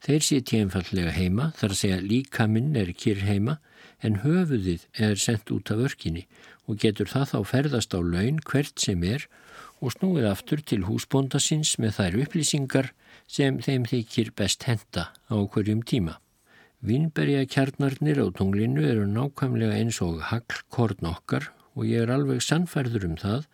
[0.00, 3.58] Þeir siti einfallega heima, þar að segja líkaminn er kýr heima,
[4.00, 6.24] en höfuðið er sendt út af örkinni
[6.64, 9.28] og getur það þá ferðast á laun hvert sem er
[9.84, 12.92] og snúið aftur til húsbóndasins með þær upplýsingar
[13.28, 16.16] sem þeim þykir best henda á hverjum tíma.
[16.80, 23.08] Vinnberja kjarnarnir á tunglinu eru nákvæmlega eins og haglkorn okkar og ég er alveg sannfærður
[23.08, 23.46] um það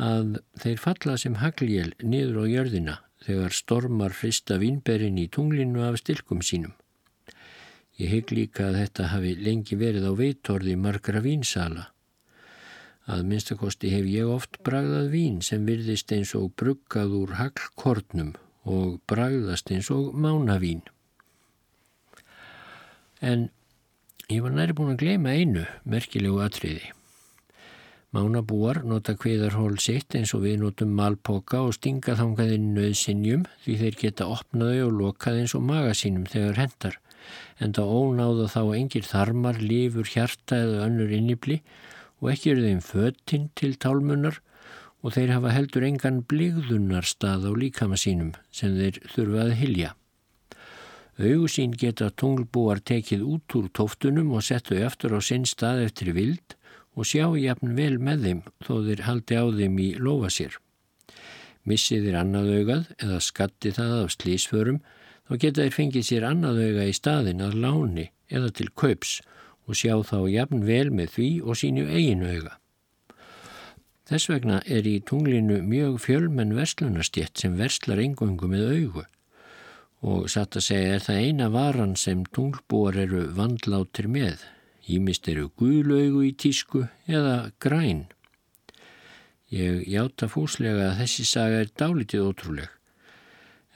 [0.00, 6.00] að þeir falla sem hagljél niður á jörðina þegar stormar hrista vinnberin í tunglinu af
[6.00, 6.72] stilkum sínum.
[8.00, 11.90] Ég hegg líka að þetta hafi lengi verið á veitorði margra vínsala.
[13.06, 18.32] Að minnstakosti hef ég oft bragðað vín sem virðist eins og bruggað úr haglkornum
[18.64, 20.82] og bragðast eins og mánavín.
[23.20, 23.50] En
[24.30, 26.94] ég var næri búin að gleyma einu merkilegu atriði.
[28.12, 33.96] Mánabúar nota kviðarhól sitt eins og við notum malpoka og stinga þangaðinn nöðsinjum því þeir
[34.02, 36.98] geta opnaði og lokað eins og magasínum þegar hendar.
[37.56, 41.62] En það ónáða þá engir þarmar, lífur, hjarta eða önnur innibli
[42.20, 44.42] og ekki eru þeim föttinn til tálmunar
[45.00, 49.96] og þeir hafa heldur engan bligðunar stað á líkama sínum sem þeir þurfa að hilja.
[51.16, 56.60] Augusín geta tunglbúar tekið út úr tóftunum og settu eftir á sinn stað eftir vild
[56.96, 60.56] og sjá jafn vel með þeim þó þeir haldi á þeim í lofa sér.
[61.68, 64.80] Missið þeir annað augað eða skatti það af slísförum
[65.28, 69.20] þá geta þeir fengið sér annað auga í staðin að láni eða til kaups
[69.68, 72.58] og sjá þá jafn vel með því og sínu eiginu auga.
[74.10, 79.04] Þess vegna er í tunglinu mjög fjölmenn verslunarstjett sem verslar engöngu með augu
[80.02, 84.42] og satt að segja er það eina varan sem tunglbúar eru vandlátir með.
[84.90, 88.06] Ímist eru guðlaugu í tísku eða græn.
[89.52, 92.70] Ég játa fúslega að þessi saga er dálítið ótrúleg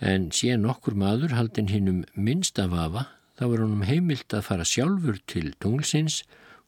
[0.01, 3.07] en sé nokkur maður haldin hinnum minnsta vafa
[3.39, 6.23] þá er honum heimilt að fara sjálfur til tunglsins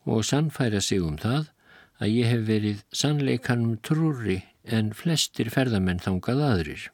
[0.08, 1.50] og sannfæra sig um það
[2.00, 6.88] að ég hef verið sannleikanum trúri en flestir ferðamenn þangað aðrir.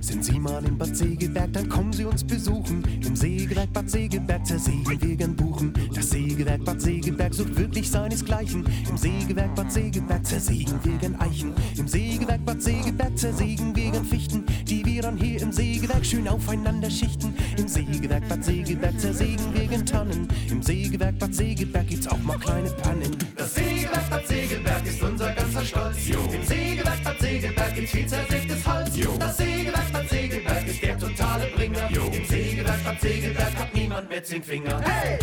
[0.00, 0.94] Sind Sie mal in Bad
[1.36, 2.82] Segeberg, dann kommen Sie uns besuchen.
[3.04, 5.74] Im Sägewerk Bad Segeberg zersägen wir gern Buchen.
[5.94, 8.64] Das Sägewerk Bad Segeberg sucht wirklich seinesgleichen.
[8.88, 11.52] Im Sägewerk Bad Segeberg zersägen wir gern Eichen.
[11.76, 16.26] Im Sägewerk Bad Segeberg zersägen wir gern Fichten, die wir dann hier im Sägewerk schön
[16.26, 17.34] aufeinander schichten.
[17.58, 20.28] Im Sägewerk Bad Segeberg zersägen wir gern Tannen.
[20.50, 23.14] Im Sägewerk Bad Segeberg gibt's auch mal kleine Pannen.
[23.36, 26.08] Das Sägewerk Bad Segeberg ist unser ganzer Stolz.
[26.08, 26.18] Jo.
[26.32, 28.96] Im Sägewerk Bad Segeberg gibt's viel zersägtes Holz.
[28.96, 29.14] Jo.
[29.18, 31.90] Das Sägewerk Bad Segeberg ist der totale Bringer.
[31.90, 32.04] Jo.
[32.06, 34.80] Im Sägewerk Bad Segeberg hat niemand mehr zehn Finger.
[34.82, 35.18] Hey!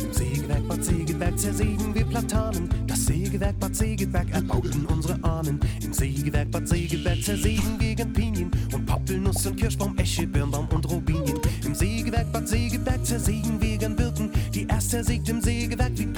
[0.00, 2.68] Im Sägewerk Bad Segeberg zersägen wir Platanen.
[2.88, 5.60] Das Sägewerk Bad Segeberg erbauten unsere Ahnen.
[5.84, 10.90] Im Sägewerk Bad Segeberg zersägen wir gern Pinien und Pappelnuss und Kirschbaum, Esche, Birnbaum und
[10.90, 11.38] Robinien.
[11.64, 16.02] Im Sägewerk Bad Segeberg zersägen wir gern Birken, die erst zersägt im Sägewerk wie.
[16.02, 16.12] Im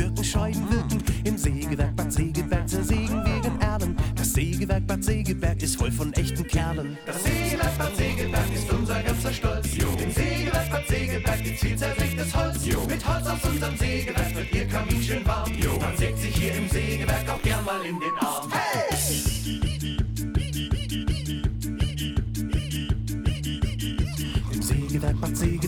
[1.43, 3.97] Sägewerk Bad Segeberg zersägen wir gern Erlen.
[4.15, 6.97] Das Sägewerk Bad Segeberg ist voll von echten Kerlen.
[7.05, 9.77] Das Sägewerk Bad Segeberg ist unser ganzer Stolz.
[9.77, 9.89] Jo.
[10.01, 12.65] Im Sägewerk Bad Segeberg gibt's viel zersägtes Holz.
[12.65, 12.85] Jo.
[12.87, 15.53] Mit Holz aus unserem Sägewerk wird Ihr Kamin schön warm.
[15.55, 15.79] Jo.
[15.81, 18.49] Man sägt sich hier im Sägewerk auch gern mal in den Arm.
[18.53, 18.92] Hey!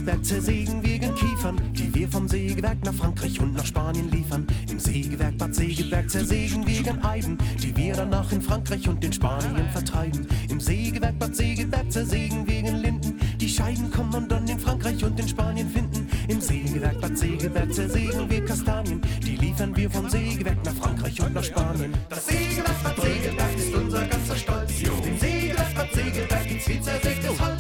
[0.05, 4.47] Segeberg zersägen wir gern Kiefern, die wir vom Sägewerk nach Frankreich und nach Spanien liefern.
[4.71, 9.15] Im Sägewerk Bad Segeberg zersägen wir gern Eiben, die wir danach in Frankreich und in
[9.15, 10.27] Spanien vertreiben.
[10.51, 15.03] Im Sägewerk Bad Segeberg zersägen wir gern Linden, die Scheiden kann man dann in Frankreich
[15.03, 16.07] und in Spanien finden.
[16.29, 21.33] Im Sägewerk Bad Segeberg zersägen wir Kastanien, die liefern wir vom Sägewerk nach Frankreich und
[21.33, 21.95] nach Spanien.
[22.11, 24.83] Das Sägewerk Bad Segeberg ist unser ganzer Stolz.
[24.83, 24.93] Jo.
[25.03, 27.54] Im Sägewerk Bad Segeberg gibt's viel zersägtes Holz.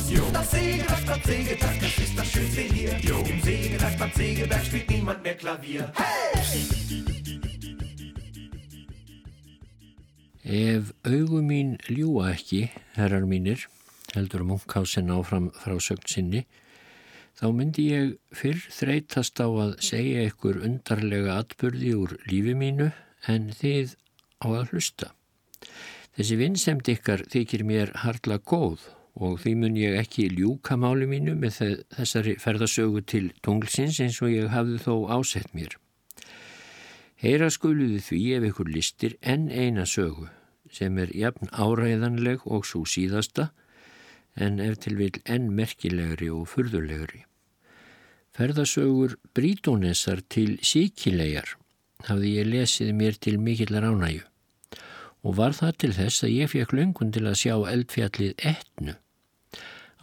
[0.74, 2.98] Sägewerk Bad Segeberg, das ist das Schönste hier.
[2.98, 3.22] Jo.
[3.30, 5.92] Im Sägewerk Bad Segeberg spielt niemand mehr Klavier.
[10.42, 13.62] Ef augu mín ljúa ekki, herrar mínir,
[14.16, 16.42] heldur Munkhausen áfram frá sögn sinni,
[17.38, 22.90] þá myndi ég fyrr þreytast á að segja ykkur undarlega atbyrði úr lífi mínu
[23.31, 23.94] en þið
[24.42, 25.14] á að hlusta.
[26.18, 31.37] Þessi vinnsemd ykkar þykir mér harla góð og því mun ég ekki ljúka máli mínu
[31.38, 31.58] með
[31.94, 35.77] þessari ferðasögu til tunglsins eins og ég hafði þó ásett mér.
[37.23, 40.27] Heyra skuluði því ef ykkur listir enn eina sögu
[40.75, 43.52] sem er jafn áræðanleg og svo síðasta
[44.35, 47.23] en ef til vil enn merkilegri og furðulegri.
[48.35, 51.54] Ferðasögur Brítónesar til síkilegar
[52.08, 54.25] hafði ég lesið mér til mikillar ánægu
[55.25, 58.98] og var það til þess að ég fekk löngun til að sjá eldfjallið etnu.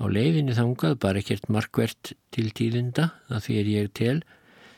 [0.02, 4.20] Á leiðinni þangað bara ekkert markvert til tíðinda að því er ég tel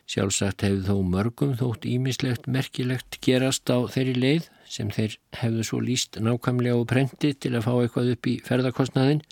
[0.03, 5.79] Sjálfsagt hefðu þó mörgum þótt ímislegt merkilegt gerast á þeirri leið sem þeir hefðu svo
[5.79, 9.23] líst nákvæmlega og prenti til að fá eitthvað upp í ferðarkostnaðin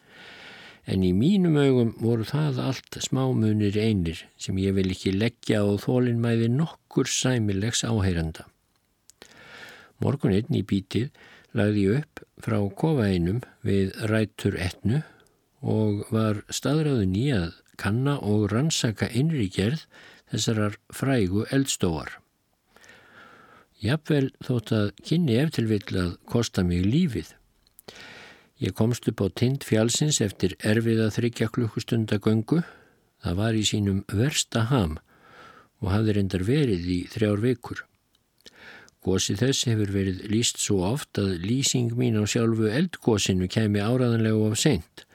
[0.92, 5.68] en í mínum augum voru það allt smámunir einir sem ég vil ekki leggja á
[5.84, 8.48] þólinnmæði nokkur sæmilegs áheyranda.
[10.02, 11.12] Morguninn í bítið
[11.54, 15.04] lagði ég upp frá kofaeinum við rætur etnu
[15.62, 17.51] og var staðræðin í að
[17.82, 19.86] kanna og rannsaka innri gerð
[20.32, 22.18] þessarar frægu eldstóar.
[23.82, 27.32] Jafnvel þótt að kynni eftir vill að kosta mig lífið.
[28.62, 32.62] Ég komst upp á tind fjálsins eftir erfiða þryggja klukkustunda göngu.
[33.22, 34.99] Það var í sínum versta ham
[35.82, 37.82] og hafði reyndar verið í þrjár vikur.
[39.01, 44.51] Gósi þess hefur verið líst svo oft að lýsing mín á sjálfu eldgósinu kemi áraðanlega
[44.51, 45.07] af seint.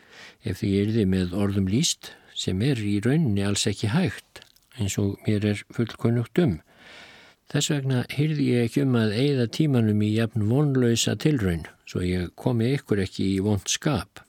[0.47, 4.45] Ef því er þið með orðum líst sem er í rauninni alls ekki hægt
[4.77, 6.61] eins og mér er fullkonugt um.
[7.51, 12.33] Þess vegna hyrði ég ekki um að eigða tímanum í jafn vonlausa tilraun svo ég
[12.39, 14.23] komi ykkur ekki í vond skap.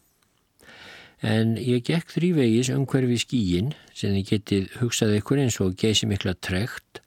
[1.26, 6.36] En ég gekk þrývegis umhverfi skíin sem þið getið hugsað ykkur eins og geysi mikla
[6.38, 7.01] trekt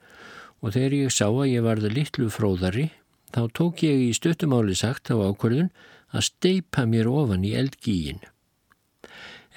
[0.61, 2.88] og þegar ég sá að ég varði litlu fróðari
[3.30, 5.70] þá tók ég í stuttumáli sagt á ákvörðun
[6.11, 8.18] að steipa mér ofan í eldgíin.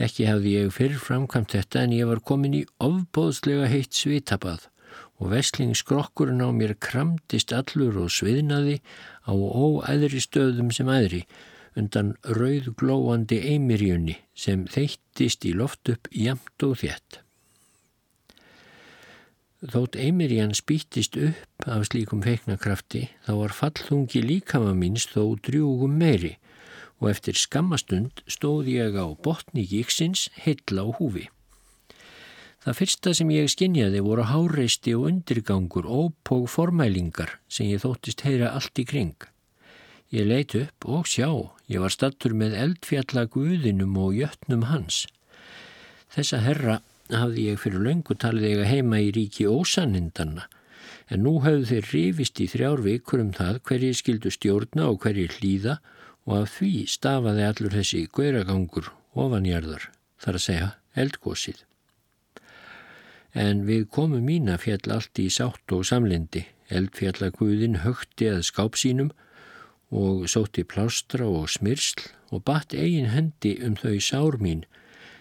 [0.01, 4.69] Ekki hafði ég fyrr framkvæmt þetta en ég var komin í ofbóðslega heitt svitabað
[5.21, 8.79] og veslingskrokkurinn á mér kramdist allur og sviðnaði
[9.29, 11.23] á óæðri stöðum sem æðri
[11.77, 17.19] undan rauðglóandi eimirjunni sem þeittist í loft upp jamt og þétt.
[19.63, 26.35] Þótt eimirjan spýttist upp af slíkum feiknakrafti þá var fallhungi líkama míns þó drjúgum meiri
[27.03, 31.27] og eftir skammastund stóð ég á botni gíksins heilla á húfi.
[32.63, 38.53] Það fyrsta sem ég skinjaði voru háreisti og undirgangur, ópóg formælingar sem ég þóttist heyra
[38.55, 39.17] allt í kring.
[40.15, 41.27] Ég leit upp og sjá,
[41.67, 45.03] ég var stattur með eldfjalla guðinum og jötnum hans.
[46.15, 46.79] Þessa herra
[47.11, 50.47] hafði ég fyrir löngu talið eiga heima í ríki ósannindanna,
[51.11, 55.27] en nú hafðu þeir rifist í þrjár vikur um það hverji skildu stjórna og hverji
[55.35, 55.81] hlýða
[56.29, 61.63] og af því stafaði allur þessi gauragangur ofanjarðar, þar að segja eldgósið
[63.33, 66.45] en við komum mína fjall allt í sátt og samlindi.
[66.73, 69.11] Eldfjallaguðin högti að skáp sínum
[69.93, 74.63] og sótti plástra og smyrsl og batt eigin hendi um þau sár mín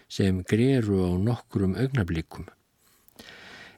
[0.09, 2.47] sem greru á nokkrum augnablikum.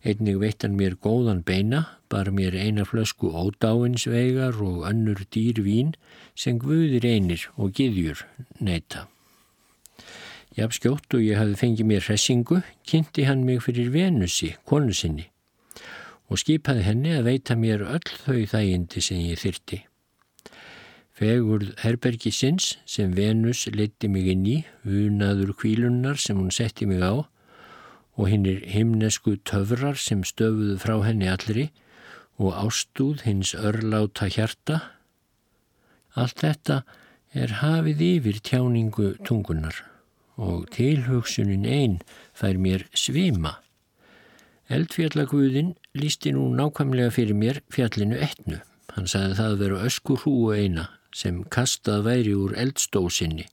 [0.06, 1.80] Einnig veittan mér góðan beina,
[2.14, 5.96] bar mér eina flösku ódáinsvegar og önnur dýr vín
[6.38, 8.22] sem guðir einir og giðjur
[8.62, 9.08] neyta.
[10.54, 15.26] Jafn skjótt og ég hafi fengið mér hressingu, kynnti hann mig fyrir Venusi, konu sinni,
[16.30, 19.82] og skipaði henni að veita mér öll þau þægindi sem ég þyrti.
[21.18, 27.02] Fegurð herbergi sinns sem Venus leti mig inn í, unaður kvílunnar sem hún setti mig
[27.02, 27.26] á,
[28.16, 31.70] og hinnir himnesku töfrar sem stöfuðu frá henni allri,
[32.40, 34.82] og ástúð hins örláta hjarta.
[36.16, 36.82] Allt þetta
[37.36, 39.84] er hafið yfir tjáningu tungunar
[40.36, 42.00] og tilhugsunin einn
[42.36, 43.58] fær mér svima.
[44.72, 48.60] Eldfjallaguðin lísti nú nákvæmlega fyrir mér fjallinu etnu.
[48.96, 53.46] Hann sagði það að vera öskur húu eina sem kastað væri úr eldstósinni.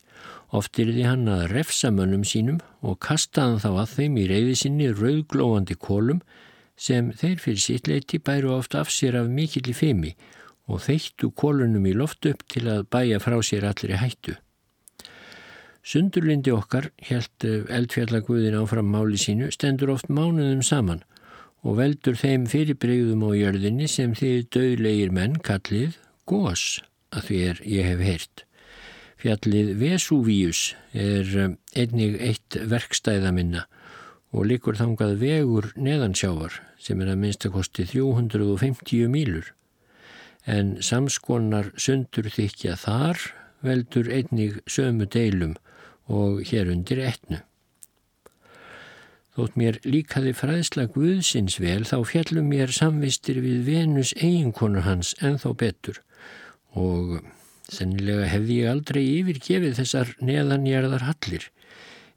[0.53, 4.57] Oft er því hann að refsa mönnum sínum og kastaðan þá að þeim í reyði
[4.61, 6.21] sinni rauglóandi kólum
[6.77, 10.13] sem þeir fyrir sitt leiti bæru oft af sér af mikill í feimi
[10.69, 14.37] og þeittu kólunum í loft upp til að bæja frá sér allir í hættu.
[15.83, 21.03] Sundurlindi okkar, helt eldfjallaguðin áfram máli sínu, stendur oft mánuðum saman
[21.63, 25.99] og veldur þeim fyrirbreyðum á jörðinni sem þið döðlegir menn kallið
[26.29, 28.45] gós að því er ég hef heyrt.
[29.23, 33.61] Fjallið Vesúvíus er um, einnig eitt verkstæða minna
[34.35, 39.53] og likur þangað vegur neðansjávar sem er að minnstakosti 350 mílur.
[40.43, 43.21] En samskonar sundur þykja þar
[43.63, 45.55] veldur einnig sömu deilum
[46.11, 47.39] og hér undir etnu.
[49.37, 55.39] Þótt mér líkaði fræðsla Guðsins vel þá fjallum mér samvistir við Venus eiginkonur hans en
[55.39, 56.03] þá betur
[56.75, 57.23] og
[57.73, 61.49] sennilega hefði ég aldrei yfirgefið þessar neðanjarðar hallir.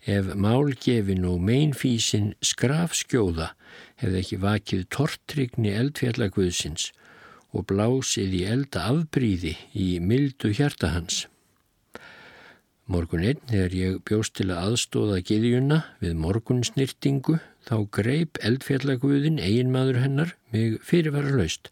[0.05, 3.53] Ef málgefin og meinfísin skrafskjóða
[4.01, 6.91] hefði ekki vakið tortrygni eldfjallagvöðsins
[7.55, 11.23] og blásið í elda afbríði í mildu hjarta hans.
[12.85, 20.03] Morgun einn, þegar ég bjóst til að aðstóða giðjuna við morgunsnýrtingu, þá greip eldfjallaguðin, eiginmaður
[20.03, 21.71] hennar, mig fyrirvara laust,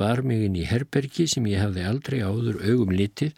[0.00, 3.34] bar mig inn í herbergi sem ég hafði aldrei áður augum litið,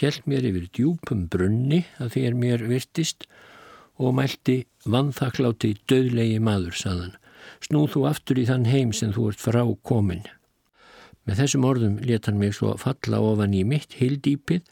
[0.00, 3.26] held mér yfir djúpum brunni að því er mér virtist
[4.00, 7.12] og mælti vannþakláti döðlegi maður, saðan.
[7.62, 10.24] Snúð þú aftur í þann heim sem þú ert frá komin.
[11.24, 14.64] Með þessum orðum let hann mig svo falla ofan í mitt hildýpið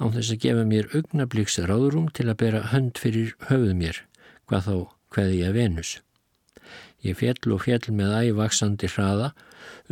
[0.00, 4.00] án þess að gefa mér augnabliks ráðrúm til að bera hönd fyrir höfuð mér,
[4.50, 4.74] hvað þá
[5.14, 5.92] hveði ég Venus.
[7.02, 9.32] Ég fjell og fjell með ævaksandi hraða,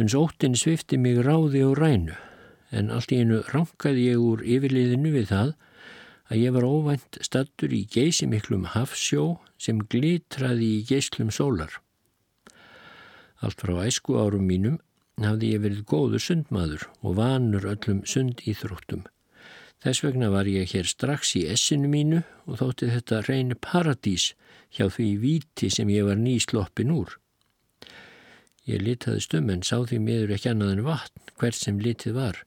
[0.01, 2.17] uns óttin svifti mig ráði og rænu,
[2.71, 5.55] en allt í einu rankaði ég úr yfirliðinu við það
[6.31, 11.73] að ég var óvænt stattur í geysimiklum hafsjó sem glitraði í geyslum sólar.
[13.41, 14.79] Allt frá æsku árum mínum
[15.21, 19.03] hafði ég verið góður sundmaður og vanur öllum sund íþróttum.
[19.81, 24.35] Þess vegna var ég hér strax í essinu mínu og þótti þetta reyni paradís
[24.77, 27.17] hjá því víti sem ég var nýsloppin úr.
[28.69, 32.43] Ég litaði stum en sá því miður ekki annað en vatn hvert sem litið var.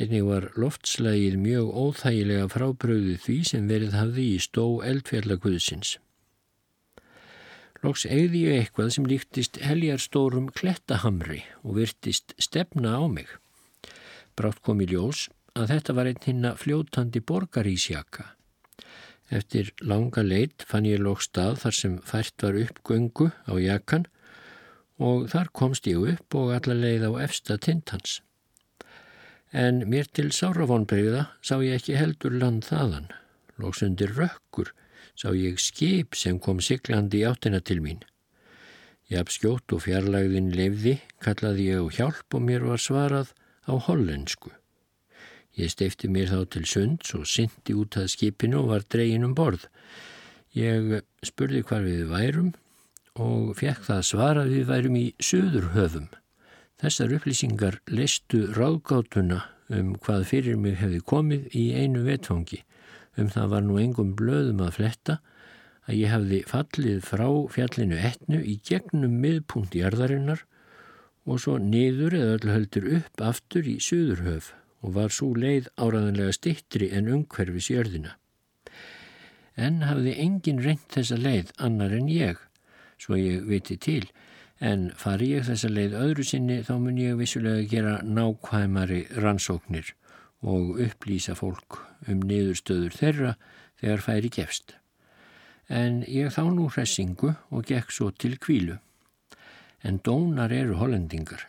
[0.00, 5.98] Einnig var loftslægið mjög óþægilega frábröðu því sem verið hafði í stó eldfjallaguðsins.
[7.82, 13.28] Lóks eigði ég eitthvað sem líktist heljarstórum klettahamri og virtist stefna á mig.
[14.38, 15.26] Brátt kom í ljós
[15.58, 18.30] að þetta var einn hinna fljótandi borgarísjaka.
[19.32, 24.06] Eftir langa leit fann ég lók stað þar sem fært var upp göngu á jakan
[24.98, 28.20] og þar komst ég upp og alla leið á efsta tintans.
[29.52, 33.10] En mér til sárafónbreyða sá ég ekki heldur land þaðan.
[33.60, 34.72] Lóks undir rökkur
[35.14, 38.00] sá ég skip sem kom siglandi í áttina til mín.
[39.12, 43.34] Jafn skjótt og fjarlægðin lefði kallaði ég á hjálp og mér var svarað
[43.68, 44.52] á hollensku.
[45.52, 49.34] Ég steifti mér þá til sunds og syndi út að skipinu og var dregin um
[49.36, 49.66] borð.
[50.56, 52.52] Ég spurði hvar við værum
[53.20, 56.08] og fekk það svara við værum í söðurhöfum.
[56.80, 59.42] Þessar upplýsingar leistu ráðgátuna
[59.72, 62.62] um hvað fyrir mig hefði komið í einu vetfangi.
[63.20, 65.18] Um það var nú engum blöðum að fletta
[65.86, 70.44] að ég hefði fallið frá fjallinu etnu í gegnum miðpunkt í arðarinnar
[71.26, 74.52] og svo niður eða öll höldur upp aftur í söðurhöf
[74.82, 78.16] og var svo leið áraðanlega stittri en umhverfis jörðina.
[79.54, 82.40] En hafði engin reynd þessa leið annar en ég,
[83.02, 84.06] svo ég viti til,
[84.62, 89.90] en fari ég þessa leið öðru sinni þá mun ég vissulega gera nákvæmari rannsóknir
[90.42, 91.80] og upplýsa fólk
[92.10, 93.34] um niðurstöður þeirra
[93.80, 94.76] þegar færi gefst.
[95.70, 98.78] En ég þá nú hressingu og gekk svo til kvílu.
[99.82, 101.46] En dónar eru hollendingar.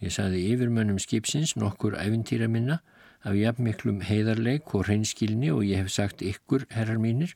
[0.00, 2.80] Ég saði yfirmönnum skipsins nokkur æfintýra minna
[3.24, 7.34] af jafnmiklum heiðarleik og hreinskilni og ég hef sagt ykkur, herrar mínir,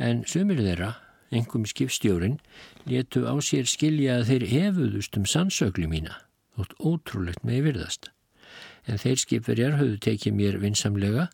[0.00, 0.94] en sömur þeirra,
[1.32, 2.38] engum skipstjórin,
[2.88, 6.18] letu á sér skilja að þeir hefuðust um sannsögli mína,
[6.56, 8.10] þótt ótrúlegt með virðast.
[8.86, 11.28] En þeir skipverjar höfðu tekið mér vinsamlega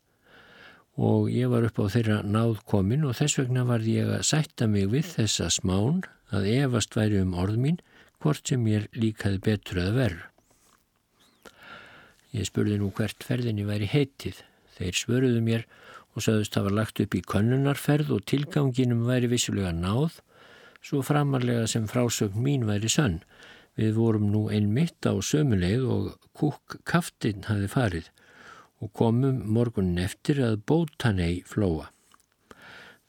[0.99, 4.67] og ég var upp á þeirra náð komin og þess vegna var ég að sætta
[4.71, 6.03] mig við þessa smán
[6.35, 7.79] að efast væri um orð mín
[8.23, 10.25] hvort sem ég líkaði betur að verð.
[12.35, 14.43] Ég spurði nú hvert ferðinni væri heitið.
[14.77, 15.65] Þeir svöruðu mér
[16.19, 20.19] og sagðust hafa lagt upp í könnunarferð og tilganginum væri vissulega náð,
[20.83, 23.21] svo framarlega sem frásögn mín væri sönn.
[23.79, 28.11] Við vorum nú einmitt á sömuleið og kúk kaftinn hafi farið
[28.83, 31.89] og komum morgunin eftir að bótanei flóa.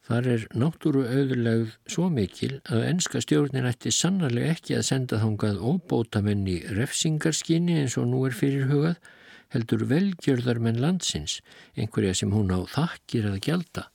[0.09, 5.61] Þar er náttúru auðurlegð svo mikil að enska stjórnin ætti sannarlega ekki að senda þángað
[5.61, 8.65] óbótamenn í refsingarskinni eins og nú er fyrir
[9.53, 11.39] heldur velgjörðarmenn landsins,
[11.77, 13.87] einhverja sem hún á þakkir að gjalda.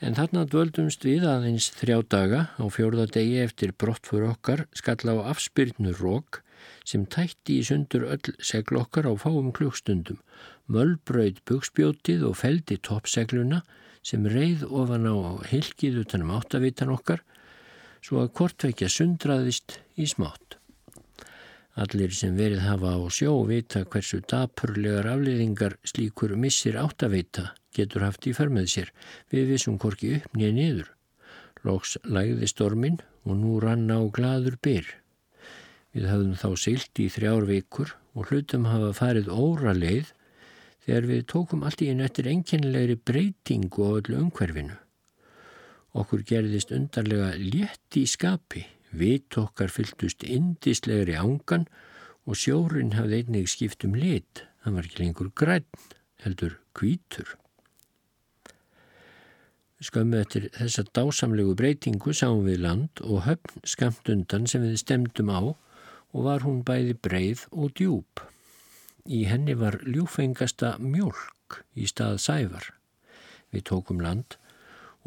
[0.00, 5.28] En þarna dvöldumst við aðeins þrjá daga á fjórða degi eftir brottfur okkar skall á
[5.32, 6.40] afspyrnu rók
[6.88, 10.20] sem tætti í sundur öll seglokkar á fáum klukkstundum,
[10.72, 13.62] möllbröð bugspjótið og feldi toppsegluna
[14.04, 15.16] sem reið ofan á
[15.50, 17.24] hilkið utanum áttavitan okkar
[18.00, 20.59] svo að kortveikja sundraðist í smátt.
[21.78, 28.26] Allir sem verið hafa á sjó vita hversu dapurlegar afliðingar slíkur missir áttavita getur haft
[28.26, 28.90] í förmið sér
[29.30, 30.88] við vissum korki upp nýja niður.
[31.62, 34.86] Lóks lægði stormin og nú rann á gladur byr.
[35.94, 40.10] Við hafðum þá silt í þrjár vikur og hlutum hafa farið óra leið
[40.86, 44.76] þegar við tókum allt í einu eftir enginlegri breytingu á öllu umhverfinu.
[45.94, 51.66] Okkur gerðist undarlega létti í skapi, vit okkar fylltust indislegri ángan
[52.26, 55.68] og sjórin hafði einnig skipt um lit, það var ekki lengur græn,
[56.24, 57.36] heldur kvítur.
[59.80, 65.32] Skömmu eftir þessa dásamlegu breytingu sáum við land og höfn skamt undan sem við stemdum
[65.32, 65.40] á
[66.12, 68.24] og var hún bæði breið og djúb.
[69.08, 72.66] Í henni var ljúfengasta mjölk í stað sævar.
[73.50, 74.36] Við tókum land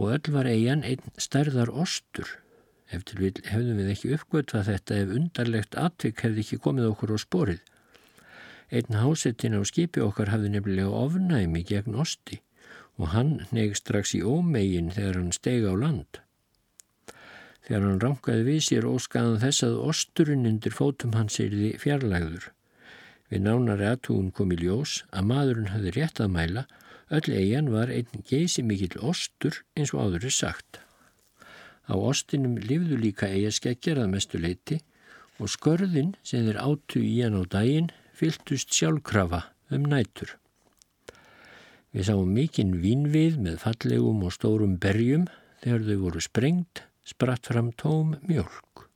[0.02, 2.40] og öll var eigin einn stærðar ostur.
[2.94, 7.18] Eftir vil hefðum við ekki uppgötvað þetta ef undarlegt atvik hefði ekki komið okkur á
[7.24, 7.62] sporið.
[8.74, 12.40] Einn hásettin á skipi okkar hafði nefnilega ofnæmi gegn osti
[13.02, 16.22] og hann neg strax í ómegin þegar hann steg á land.
[17.66, 22.50] Þegar hann ránkaði við sér óskaðan þess að osturinn undir fótum hans er því fjarlægður.
[23.32, 26.68] Við nánari aðtúun kom í ljós að maðurinn hafði rétt að mæla,
[27.10, 30.83] öll eigin var einn geysi mikill ostur eins og áður er sagt.
[31.90, 34.80] Á ostinum lifðu líka eigaskeggjar að mestu leiti
[35.42, 39.42] og skörðin sem þeir áttu í hann á daginn fyltust sjálfkrafa
[39.74, 40.38] um nætur.
[41.94, 45.28] Við sáum mikinn vínvið með fallegum og stórum berjum
[45.62, 48.88] þegar þau voru sprengt, spratt fram tóm mjölk.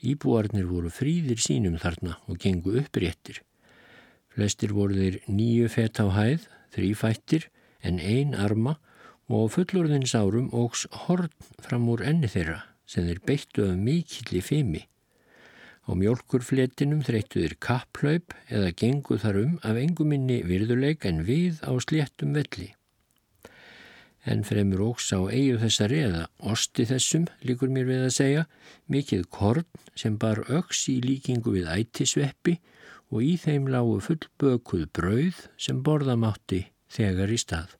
[0.00, 3.40] Íbúarnir voru fríðir sínum þarna og gengu uppréttir.
[4.32, 7.48] Flestir voru þeir nýju fett á hæð, þrýfættir
[7.84, 8.76] en ein arma
[9.30, 11.30] og fullorðins árum ógs horn
[11.62, 14.82] fram úr enni þeirra sem þeir beittu af mikilli fimi.
[15.86, 22.34] Á mjölkurfletinum þreyttuðir kapplaup eða gengu þar um af enguminni virðuleik en við á sléttum
[22.34, 22.72] velli.
[24.26, 28.44] En fremur ógs á eigu þessari eða osti þessum, líkur mér við að segja,
[28.92, 32.58] mikið korn sem bar öks í líkingu við ættisveppi
[33.10, 37.79] og í þeim lágu fullbökuð brauð sem borðamátti þegar í stað.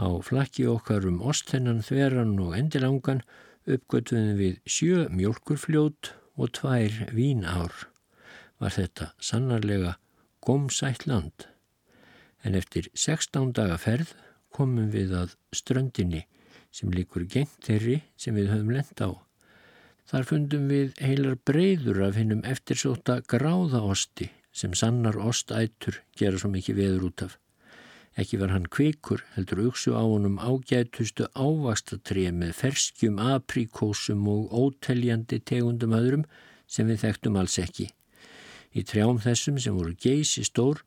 [0.00, 3.20] Á flakki okkar um ostennan, þveran og endilangan
[3.68, 7.72] uppgötuðum við sjö mjölkurfljót og tvær vínár.
[8.58, 9.96] Var þetta sannarlega
[10.42, 11.46] gómsætt land.
[12.42, 14.14] En eftir 16 daga ferð
[14.52, 16.24] komum við að ströndinni
[16.72, 19.12] sem líkur gengt þeirri sem við höfum lend á.
[20.08, 26.80] Þar fundum við heilar breyður af hinnum eftirsóta gráðaosti sem sannar ostætur gera svo mikið
[26.80, 27.41] veður út af.
[28.20, 35.40] Ekki var hann kvikur, heldur auksu á honum ágætustu ávastatrið með ferskjum, apríkósum og óteljandi
[35.40, 36.26] tegundum öðrum
[36.68, 37.88] sem við þekktum alls ekki.
[38.76, 40.82] Í trjám þessum sem voru geysi stór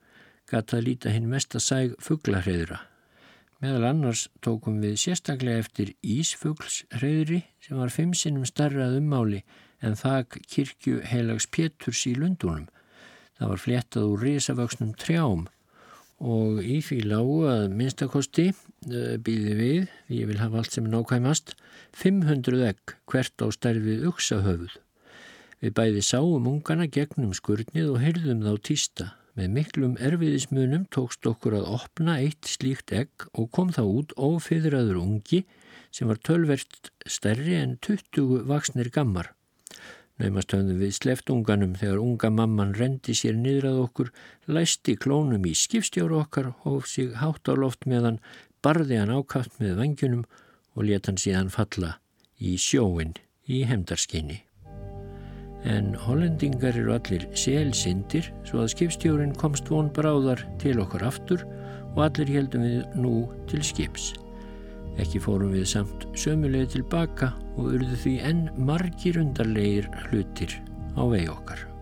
[0.50, 2.84] gata að líta hinn mest að sæg fugglarheyðra.
[3.64, 9.42] Meðal annars tókum við sérstaklega eftir Ísfugglshreyðri sem var fimm sinnum starrað ummáli
[9.82, 12.68] en þak kirkju heilags Péturs í Lundunum.
[13.40, 15.48] Það var fléttað úr risavöksnum trjám
[16.26, 20.96] og í því lágu að minnstakosti eh, býði við, ég vil hafa allt sem er
[20.96, 21.54] nákvæmast,
[21.96, 24.80] 500 egg hvert á stærfið uksahöfuð.
[25.62, 29.12] Við bæði sáum ungana gegnum skurnið og heyrðum þá týsta.
[29.36, 35.02] Með miklum erfiðismunum tókst okkur að opna eitt slíkt egg og kom þá út ófyðraður
[35.02, 35.44] ungi
[35.96, 39.35] sem var tölvert stærri en 20 vaksnir gammar.
[40.16, 44.12] Naumast höfðum við sleftunganum þegar unga mamman rendi sér niðrað okkur,
[44.48, 48.22] læsti klónum í skipstjáru okkar, hóf sig hátt á loft meðan,
[48.64, 50.24] barði hann ákaft með vangjunum
[50.76, 51.98] og let hann síðan falla
[52.40, 53.12] í sjóin
[53.52, 54.40] í hemdarskinni.
[55.68, 61.44] En hollendingar eru allir selsindir svo að skipstjórin komst von bráðar til okkar aftur
[61.96, 63.16] og allir heldum við nú
[63.52, 64.14] til skips.
[65.02, 70.60] Ekki fórum við samt sömulegði tilbaka og urðu því enn margir undarlegir hlutir
[70.96, 71.75] á vegi okkar.